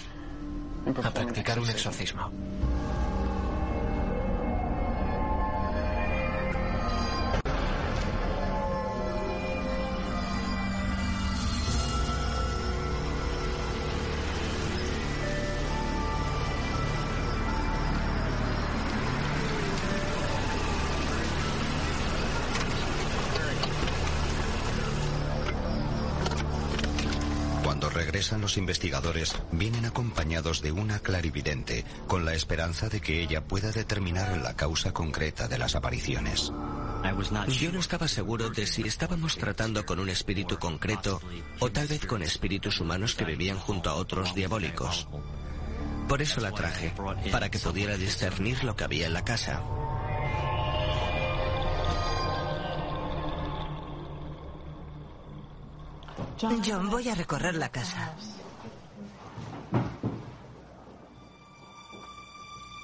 a 1.00 1.10
practicar 1.12 1.60
un 1.60 1.70
exorcismo. 1.70 2.28
Los 28.32 28.56
investigadores, 28.56 29.36
vienen 29.52 29.84
acompañados 29.84 30.60
de 30.60 30.72
una 30.72 30.98
clarividente, 30.98 31.84
con 32.08 32.24
la 32.24 32.34
esperanza 32.34 32.88
de 32.88 33.00
que 33.00 33.22
ella 33.22 33.44
pueda 33.44 33.70
determinar 33.70 34.36
la 34.38 34.56
causa 34.56 34.92
concreta 34.92 35.46
de 35.46 35.58
las 35.58 35.76
apariciones. 35.76 36.52
Yo 37.48 37.72
no 37.72 37.78
estaba 37.78 38.08
seguro 38.08 38.50
de 38.50 38.66
si 38.66 38.82
estábamos 38.82 39.36
tratando 39.36 39.86
con 39.86 40.00
un 40.00 40.08
espíritu 40.08 40.58
concreto 40.58 41.20
o 41.60 41.70
tal 41.70 41.86
vez 41.86 42.04
con 42.04 42.22
espíritus 42.22 42.80
humanos 42.80 43.14
que 43.14 43.24
vivían 43.24 43.58
junto 43.58 43.90
a 43.90 43.94
otros 43.94 44.34
diabólicos. 44.34 45.06
Por 46.08 46.20
eso 46.20 46.40
la 46.40 46.50
traje, 46.50 46.92
para 47.30 47.48
que 47.48 47.60
pudiera 47.60 47.96
discernir 47.96 48.64
lo 48.64 48.74
que 48.74 48.84
había 48.84 49.06
en 49.06 49.12
la 49.12 49.24
casa. 49.24 49.62
John, 56.38 56.90
voy 56.90 57.08
a 57.08 57.14
recorrer 57.14 57.54
la 57.54 57.70
casa. 57.70 58.14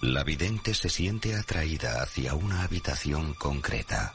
La 0.00 0.24
vidente 0.24 0.74
se 0.74 0.88
siente 0.88 1.36
atraída 1.36 2.02
hacia 2.02 2.34
una 2.34 2.62
habitación 2.62 3.34
concreta. 3.34 4.14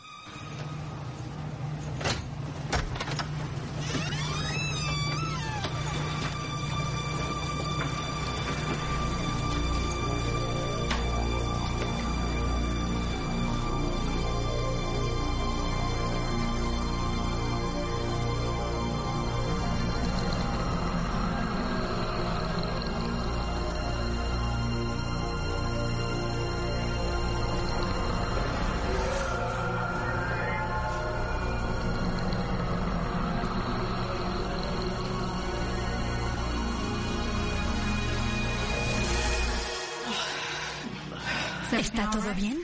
¿Está 41.88 42.10
todo 42.12 42.34
bien? 42.36 42.62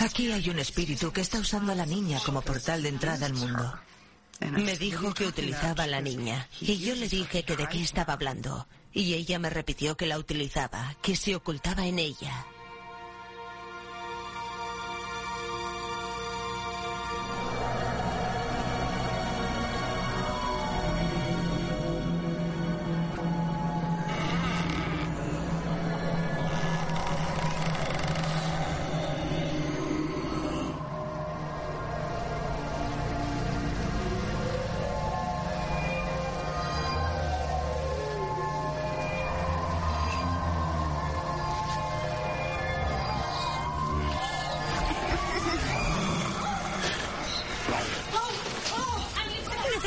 Aquí 0.00 0.32
hay 0.32 0.50
un 0.50 0.58
espíritu 0.58 1.12
que 1.12 1.20
está 1.20 1.38
usando 1.38 1.70
a 1.70 1.76
la 1.76 1.86
niña 1.86 2.18
como 2.26 2.42
portal 2.42 2.82
de 2.82 2.88
entrada 2.88 3.26
al 3.26 3.34
mundo. 3.34 3.78
Me 4.40 4.76
dijo 4.76 5.14
que 5.14 5.26
utilizaba 5.26 5.84
a 5.84 5.86
la 5.86 6.00
niña 6.00 6.48
y 6.60 6.78
yo 6.78 6.96
le 6.96 7.08
dije 7.08 7.44
que 7.44 7.56
de 7.56 7.68
qué 7.68 7.80
estaba 7.80 8.14
hablando. 8.14 8.66
Y 8.92 9.14
ella 9.14 9.38
me 9.38 9.50
repitió 9.50 9.96
que 9.96 10.06
la 10.06 10.18
utilizaba, 10.18 10.96
que 11.00 11.14
se 11.14 11.36
ocultaba 11.36 11.86
en 11.86 12.00
ella. 12.00 12.44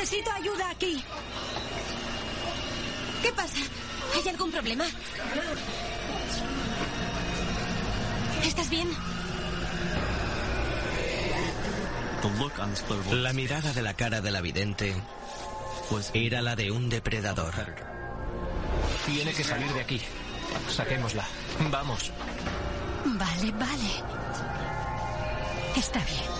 Necesito 0.05 0.31
ayuda 0.33 0.69
aquí. 0.69 1.03
¿Qué 3.23 3.33
pasa? 3.33 3.57
¿Hay 4.13 4.29
algún 4.29 4.51
problema? 4.51 4.85
¿Estás 8.43 8.69
bien? 8.69 8.87
La 13.13 13.33
mirada 13.33 13.73
de 13.73 13.81
la 13.81 13.95
cara 13.95 14.21
de 14.21 14.29
la 14.29 14.41
vidente 14.41 14.95
era 16.13 16.43
la 16.43 16.55
de 16.55 16.69
un 16.69 16.87
depredador. 16.87 17.55
Tiene 19.07 19.33
que 19.33 19.43
salir 19.43 19.73
de 19.73 19.81
aquí. 19.81 19.99
Saquémosla. 20.69 21.25
Vamos. 21.71 22.11
Vale, 23.05 23.51
vale. 23.53 24.03
Está 25.75 25.97
bien. 25.97 26.34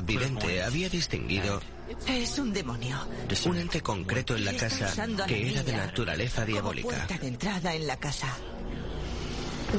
Vidente 0.00 0.62
había 0.62 0.88
distinguido 0.88 1.60
Es 2.06 2.38
un 2.38 2.52
demonio. 2.52 2.96
un 3.46 3.56
ente 3.56 3.80
concreto 3.80 4.36
en 4.36 4.44
la 4.44 4.54
casa 4.54 4.92
que 5.26 5.50
era 5.50 5.62
de 5.62 5.72
naturaleza 5.72 6.44
diabólica. 6.44 6.88
puerta 6.88 7.18
de 7.18 7.28
entrada 7.28 7.74
en 7.74 7.86
la 7.86 7.96
casa. 7.96 8.28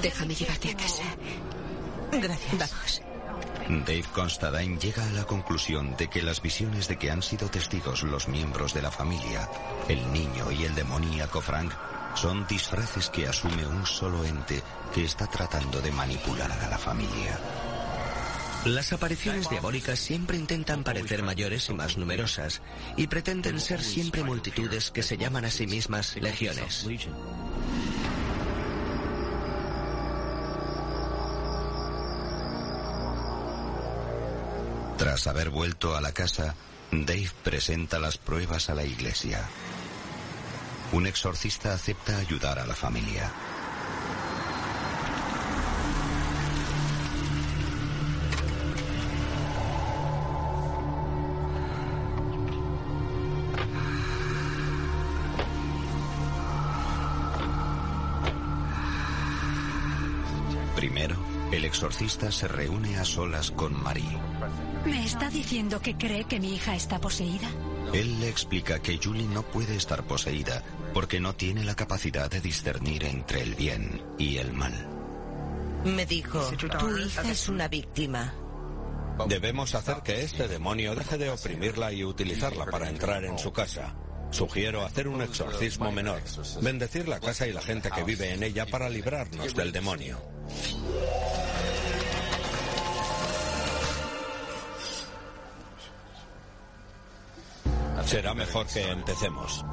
Déjame 0.02 0.36
llevarte 0.36 0.72
a 0.72 0.78
casa. 0.78 1.04
Gracias. 2.12 2.58
Vamos. 2.58 3.02
Dave 3.86 4.06
Constantine 4.14 4.80
llega 4.80 5.06
a 5.06 5.12
la 5.12 5.26
conclusión 5.26 5.96
de 5.98 6.08
que 6.08 6.22
las 6.22 6.42
visiones 6.42 6.88
de 6.88 6.98
que 6.98 7.12
han 7.12 7.22
sido 7.22 7.50
testigos 7.50 8.04
los 8.04 8.28
miembros 8.28 8.74
de 8.74 8.82
la 8.82 8.92
familia, 8.92 9.50
el 9.90 10.12
niño 10.14 10.52
y 10.52 10.64
el 10.64 10.74
demoníaco 10.74 11.42
Frank, 11.42 11.74
son 12.16 12.48
disfraces 12.48 13.10
que 13.10 13.28
asume 13.28 13.68
un 13.68 13.86
solo 13.86 14.24
ente 14.24 14.64
que 14.94 15.04
está 15.04 15.28
tratando 15.28 15.82
de 15.82 15.92
manipular 15.92 16.52
a 16.52 16.70
la 16.70 16.78
familia. 16.78 17.38
Las 18.66 18.92
apariciones 18.92 19.50
diabólicas 19.50 19.98
siempre 19.98 20.38
intentan 20.38 20.84
parecer 20.84 21.24
mayores 21.24 21.70
y 21.70 21.74
más 21.74 21.98
numerosas, 21.98 22.62
y 22.98 23.08
pretenden 23.08 23.60
ser 23.60 23.82
siempre 23.82 24.24
multitudes 24.24 24.92
que 24.92 25.04
se 25.04 25.18
llaman 25.18 25.46
a 25.46 25.52
sí 25.52 25.68
mismas 25.68 26.16
legiones. 26.18 26.86
Tras 34.98 35.28
haber 35.28 35.50
vuelto 35.50 35.96
a 35.96 36.02
la 36.02 36.12
casa, 36.12 36.56
Dave 36.92 37.32
presenta 37.44 38.00
las 38.00 38.18
pruebas 38.18 38.70
a 38.70 38.76
la 38.76 38.84
iglesia. 38.84 39.48
Un 40.92 41.06
exorcista 41.06 41.74
acepta 41.74 42.18
ayudar 42.18 42.60
a 42.60 42.66
la 42.66 42.76
familia. 42.76 43.32
Exorcista 61.78 62.32
se 62.32 62.48
reúne 62.48 62.98
a 62.98 63.06
solas 63.06 63.52
con 63.52 63.72
Marie. 63.84 64.18
¿Me 64.84 65.06
está 65.06 65.30
diciendo 65.30 65.80
que 65.80 65.96
cree 65.96 66.24
que 66.24 66.40
mi 66.40 66.56
hija 66.56 66.76
está 66.76 67.00
poseída? 67.00 67.48
Él 67.94 68.20
le 68.20 68.30
explica 68.30 68.80
que 68.80 68.98
Julie 68.98 69.28
no 69.28 69.44
puede 69.44 69.76
estar 69.76 70.04
poseída 70.08 70.64
porque 70.92 71.20
no 71.20 71.36
tiene 71.36 71.64
la 71.64 71.76
capacidad 71.76 72.32
de 72.32 72.42
discernir 72.42 73.04
entre 73.04 73.44
el 73.44 73.54
bien 73.54 74.02
y 74.18 74.38
el 74.38 74.54
mal. 74.54 74.74
Me 75.86 76.08
dijo, 76.08 76.40
tu 76.50 76.98
hija 76.98 77.30
es 77.30 77.48
una 77.48 77.68
víctima. 77.68 78.34
Debemos 79.28 79.76
hacer 79.76 79.98
que 80.04 80.24
este 80.24 80.48
demonio 80.48 80.96
deje 80.96 81.20
de 81.20 81.30
oprimirla 81.30 81.94
y 81.94 82.04
utilizarla 82.04 82.66
para 82.66 82.90
entrar 82.90 83.24
en 83.24 83.38
su 83.38 83.54
casa. 83.54 83.94
Sugiero 84.32 84.84
hacer 84.84 85.08
un 85.08 85.22
exorcismo 85.22 85.92
menor, 85.92 86.24
bendecir 86.60 87.08
la 87.08 87.20
casa 87.20 87.46
y 87.46 87.54
la 87.54 87.62
gente 87.62 87.92
que 87.92 88.04
vive 88.04 88.34
en 88.34 88.42
ella 88.42 88.66
para 88.66 88.90
librarnos 88.90 89.54
del 89.54 89.72
demonio. 89.72 90.37
Será 98.08 98.34
mejor 98.34 98.66
que 98.68 98.90
empecemos. 98.90 99.66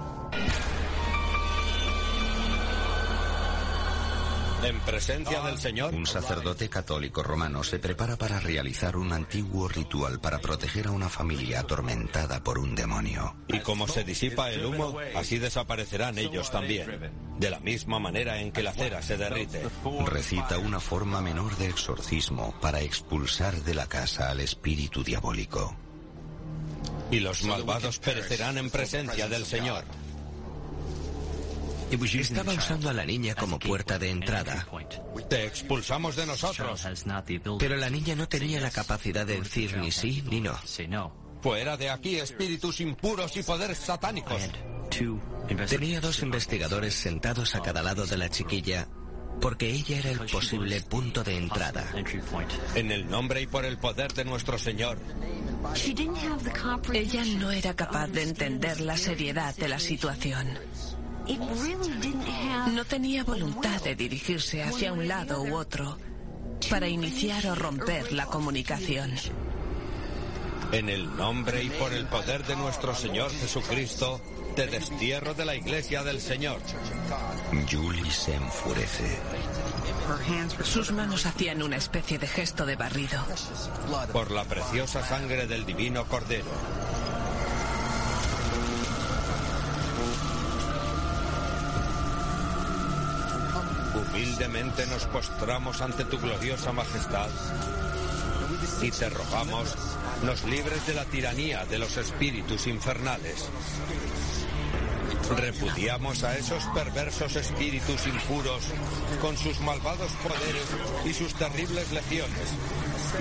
En 4.65 4.81
presencia 4.81 5.41
del 5.43 5.57
Señor. 5.59 5.95
Un 5.95 6.05
sacerdote 6.05 6.69
católico 6.69 7.23
romano 7.23 7.63
se 7.63 7.79
prepara 7.79 8.17
para 8.17 8.41
realizar 8.41 8.97
un 8.97 9.13
antiguo 9.13 9.69
ritual 9.69 10.21
para 10.21 10.41
proteger 10.41 10.89
a 10.89 10.91
una 10.91 11.09
familia 11.09 11.61
atormentada 11.61 12.43
por 12.43 12.59
un 12.59 12.75
demonio. 12.75 13.37
Y 13.47 13.61
como 13.61 13.87
se 13.87 14.03
disipa 14.03 14.51
el 14.51 14.67
humo, 14.67 14.97
así 15.15 15.39
desaparecerán 15.39 16.19
ellos 16.19 16.51
también. 16.51 17.13
De 17.39 17.51
la 17.51 17.61
misma 17.61 18.01
manera 18.01 18.41
en 18.41 18.51
que 18.51 18.65
la 18.65 18.73
cera 18.73 19.01
se 19.01 19.17
derrite. 19.17 19.63
Recita 20.07 20.59
una 20.59 20.81
forma 20.81 21.21
menor 21.21 21.57
de 21.57 21.69
exorcismo 21.69 22.53
para 22.61 22.81
expulsar 22.81 23.55
de 23.63 23.75
la 23.75 23.87
casa 23.87 24.31
al 24.31 24.41
espíritu 24.41 25.05
diabólico. 25.05 25.77
Y 27.11 27.21
los 27.21 27.45
malvados 27.45 27.99
perecerán 27.99 28.59
en 28.59 28.71
presencia 28.71 29.29
del 29.29 29.45
Señor. 29.45 29.85
Estaba 31.91 32.53
usando 32.53 32.91
a 32.91 32.93
la 32.93 33.05
niña 33.05 33.35
como 33.35 33.59
puerta 33.59 33.99
de 33.99 34.11
entrada. 34.11 34.67
Te 35.29 35.47
expulsamos 35.47 36.17
de 36.17 36.27
nosotros. 36.27 36.85
Pero 37.59 37.77
la 37.77 37.91
niña 37.91 38.17
no 38.17 38.29
tenía 38.29 38.61
la 38.61 38.71
capacidad 38.71 39.27
de 39.27 39.41
decir 39.41 39.77
ni 39.77 39.91
sí 39.91 40.25
ni 40.29 40.41
no. 40.41 40.59
Fuera 41.41 41.77
de 41.77 41.91
aquí, 41.91 42.17
espíritus 42.17 42.81
impuros 42.81 43.37
y 43.37 43.43
poderes 43.43 43.79
satánicos. 43.79 44.43
Tenía 45.69 46.01
dos 46.01 46.21
investigadores 46.21 46.95
sentados 46.95 47.55
a 47.55 47.61
cada 47.61 47.83
lado 47.83 48.07
de 48.07 48.17
la 48.17 48.29
chiquilla 48.29 48.89
porque 49.41 49.71
ella 49.71 49.99
era 49.99 50.11
el 50.11 50.21
posible 50.21 50.81
punto 50.83 51.23
de 51.23 51.37
entrada. 51.37 51.85
En 52.75 52.91
el 52.91 53.09
nombre 53.09 53.43
y 53.43 53.47
por 53.47 53.65
el 53.65 53.79
poder 53.79 54.13
de 54.15 54.25
nuestro 54.25 54.59
Señor. 54.59 54.99
Ella 56.93 57.25
no 57.39 57.51
era 57.51 57.75
capaz 57.75 58.09
de 58.09 58.23
entender 58.23 58.81
la 58.81 58.97
seriedad 58.97 59.55
de 59.57 59.69
la 59.69 59.79
situación. 59.79 60.59
No 62.75 62.85
tenía 62.85 63.25
voluntad 63.25 63.83
de 63.83 63.95
dirigirse 63.95 64.63
hacia 64.63 64.93
un 64.93 65.09
lado 65.09 65.43
u 65.43 65.57
otro 65.57 65.99
para 66.69 66.89
iniciar 66.89 67.47
o 67.47 67.55
romper 67.55 68.13
la 68.13 68.27
comunicación. 68.27 69.15
En 70.73 70.89
el 70.89 71.17
nombre 71.17 71.63
y 71.63 71.71
por 71.71 71.93
el 71.93 72.07
poder 72.07 72.45
de 72.45 72.57
nuestro 72.57 72.95
Señor 72.95 73.31
Jesucristo, 73.31 74.21
te 74.55 74.67
destierro 74.69 75.35
de 75.35 75.45
la 75.45 75.57
iglesia 75.57 76.03
del 76.03 76.21
Señor. 76.21 76.61
Julie 77.71 78.11
se 78.11 78.35
enfurece. 78.35 79.19
Sus 80.63 80.93
manos 80.93 81.27
hacían 81.27 81.63
una 81.63 81.77
especie 81.77 82.19
de 82.19 82.27
gesto 82.27 82.65
de 82.65 82.77
barrido. 82.77 83.21
Por 84.13 84.31
la 84.31 84.45
preciosa 84.45 85.05
sangre 85.05 85.47
del 85.47 85.67
divino 85.67 86.05
Cordero. 86.07 86.51
Humildemente 93.95 94.87
nos 94.87 95.05
postramos 95.07 95.81
ante 95.81 96.05
tu 96.05 96.19
gloriosa 96.19 96.73
majestad 96.73 97.29
y 98.81 98.91
te 98.91 99.09
rogamos 99.09 99.75
nos 100.25 100.45
libres 100.45 100.87
de 100.87 100.95
la 100.95 101.05
tiranía 101.05 101.67
de 101.67 101.79
los 101.79 101.97
espíritus 101.99 102.67
infernales. 102.67 103.49
Repudiamos 105.37 106.23
a 106.25 106.37
esos 106.37 106.65
perversos 106.75 107.37
espíritus 107.37 108.07
impuros 108.07 108.65
con 109.21 109.37
sus 109.37 109.61
malvados 109.61 110.13
poderes 110.23 110.67
y 111.05 111.13
sus 111.13 111.35
terribles 111.35 111.93
legiones 111.93 112.55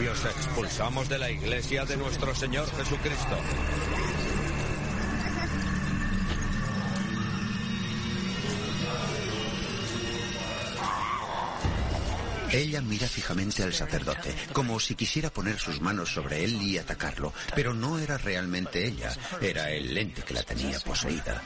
y 0.01 0.07
os 0.07 0.25
expulsamos 0.25 1.09
de 1.09 1.19
la 1.19 1.29
iglesia 1.29 1.85
de 1.85 1.97
nuestro 1.97 2.33
Señor 2.35 2.69
Jesucristo. 2.71 3.37
Ella 12.53 12.81
mira 12.81 13.07
fijamente 13.07 13.63
al 13.63 13.73
sacerdote, 13.73 14.33
como 14.53 14.79
si 14.79 14.93
quisiera 14.93 15.33
poner 15.33 15.59
sus 15.59 15.81
manos 15.81 16.13
sobre 16.13 16.43
él 16.43 16.61
y 16.61 16.77
atacarlo, 16.77 17.33
pero 17.55 17.73
no 17.73 17.97
era 17.97 18.17
realmente 18.17 18.85
ella, 18.85 19.11
era 19.41 19.71
el 19.71 19.93
lente 19.93 20.21
que 20.21 20.35
la 20.35 20.43
tenía 20.43 20.79
poseída. 20.79 21.41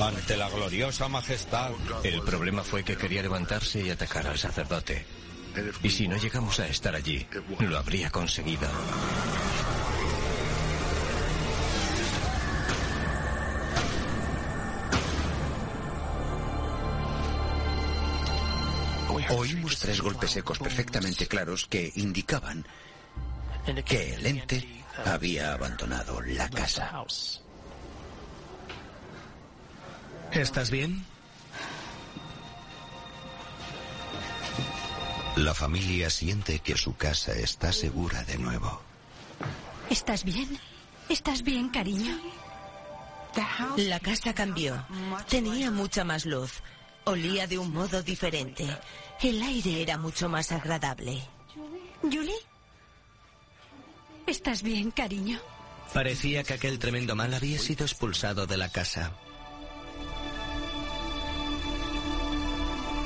Ante 0.00 0.36
la 0.36 0.48
gloriosa 0.48 1.08
majestad. 1.08 1.72
El 2.04 2.22
problema 2.22 2.62
fue 2.62 2.84
que 2.84 2.96
quería 2.96 3.20
levantarse 3.20 3.80
y 3.82 3.90
atacar 3.90 4.26
al 4.28 4.38
sacerdote. 4.38 5.04
Y 5.82 5.90
si 5.90 6.08
no 6.08 6.16
llegamos 6.16 6.60
a 6.60 6.68
estar 6.68 6.94
allí, 6.94 7.26
lo 7.58 7.76
habría 7.76 8.08
conseguido. 8.10 8.68
Oímos 19.30 19.78
tres 19.78 20.00
golpes 20.00 20.30
secos 20.30 20.58
perfectamente 20.58 21.26
claros 21.26 21.66
que 21.66 21.92
indicaban 21.96 22.64
que 23.84 24.14
el 24.14 24.26
ente 24.26 24.84
había 25.04 25.52
abandonado 25.52 26.20
la 26.22 26.48
casa. 26.48 27.04
¿Estás 30.32 30.70
bien? 30.70 31.04
La 35.36 35.54
familia 35.54 36.10
siente 36.10 36.58
que 36.60 36.76
su 36.76 36.96
casa 36.96 37.32
está 37.32 37.72
segura 37.72 38.24
de 38.24 38.38
nuevo. 38.38 38.82
¿Estás 39.90 40.24
bien? 40.24 40.58
¿Estás 41.08 41.42
bien, 41.42 41.68
cariño? 41.68 42.18
La 43.76 44.00
casa 44.00 44.34
cambió. 44.34 44.84
Tenía 45.28 45.70
mucha 45.70 46.02
más 46.02 46.26
luz. 46.26 46.62
Olía 47.08 47.46
de 47.46 47.56
un 47.56 47.72
modo 47.72 48.02
diferente. 48.02 48.66
El 49.22 49.40
aire 49.42 49.80
era 49.80 49.96
mucho 49.96 50.28
más 50.28 50.52
agradable. 50.52 51.22
¿Julie? 52.02 52.36
¿Estás 54.26 54.62
bien, 54.62 54.90
cariño? 54.90 55.40
Parecía 55.94 56.44
que 56.44 56.52
aquel 56.52 56.78
tremendo 56.78 57.16
mal 57.16 57.32
había 57.32 57.58
sido 57.58 57.86
expulsado 57.86 58.46
de 58.46 58.58
la 58.58 58.68
casa. 58.68 59.12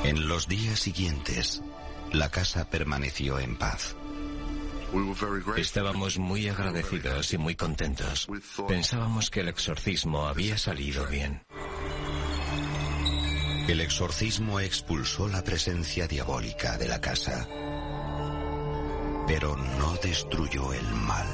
En 0.02 0.26
los 0.26 0.48
días 0.48 0.80
siguientes, 0.80 1.62
la 2.10 2.28
casa 2.28 2.68
permaneció 2.68 3.38
en 3.38 3.56
paz. 3.56 3.94
Estábamos 5.56 6.18
muy 6.18 6.48
agradecidos 6.48 7.32
y 7.32 7.38
muy 7.38 7.54
contentos. 7.54 8.26
Pensábamos 8.66 9.30
que 9.30 9.40
el 9.40 9.48
exorcismo 9.48 10.26
había 10.26 10.58
salido 10.58 11.06
bien. 11.06 11.40
El 13.68 13.80
exorcismo 13.80 14.58
expulsó 14.58 15.28
la 15.28 15.44
presencia 15.44 16.08
diabólica 16.08 16.76
de 16.78 16.88
la 16.88 17.00
casa, 17.00 17.46
pero 19.26 19.56
no 19.56 19.94
destruyó 20.02 20.72
el 20.72 20.86
mal. 20.86 21.28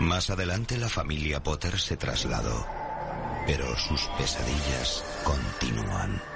Más 0.00 0.30
adelante 0.30 0.78
la 0.78 0.88
familia 0.88 1.42
Potter 1.42 1.78
se 1.78 1.98
trasladó, 1.98 2.66
pero 3.46 3.76
sus 3.76 4.00
pesadillas 4.16 5.04
continúan. 5.22 6.29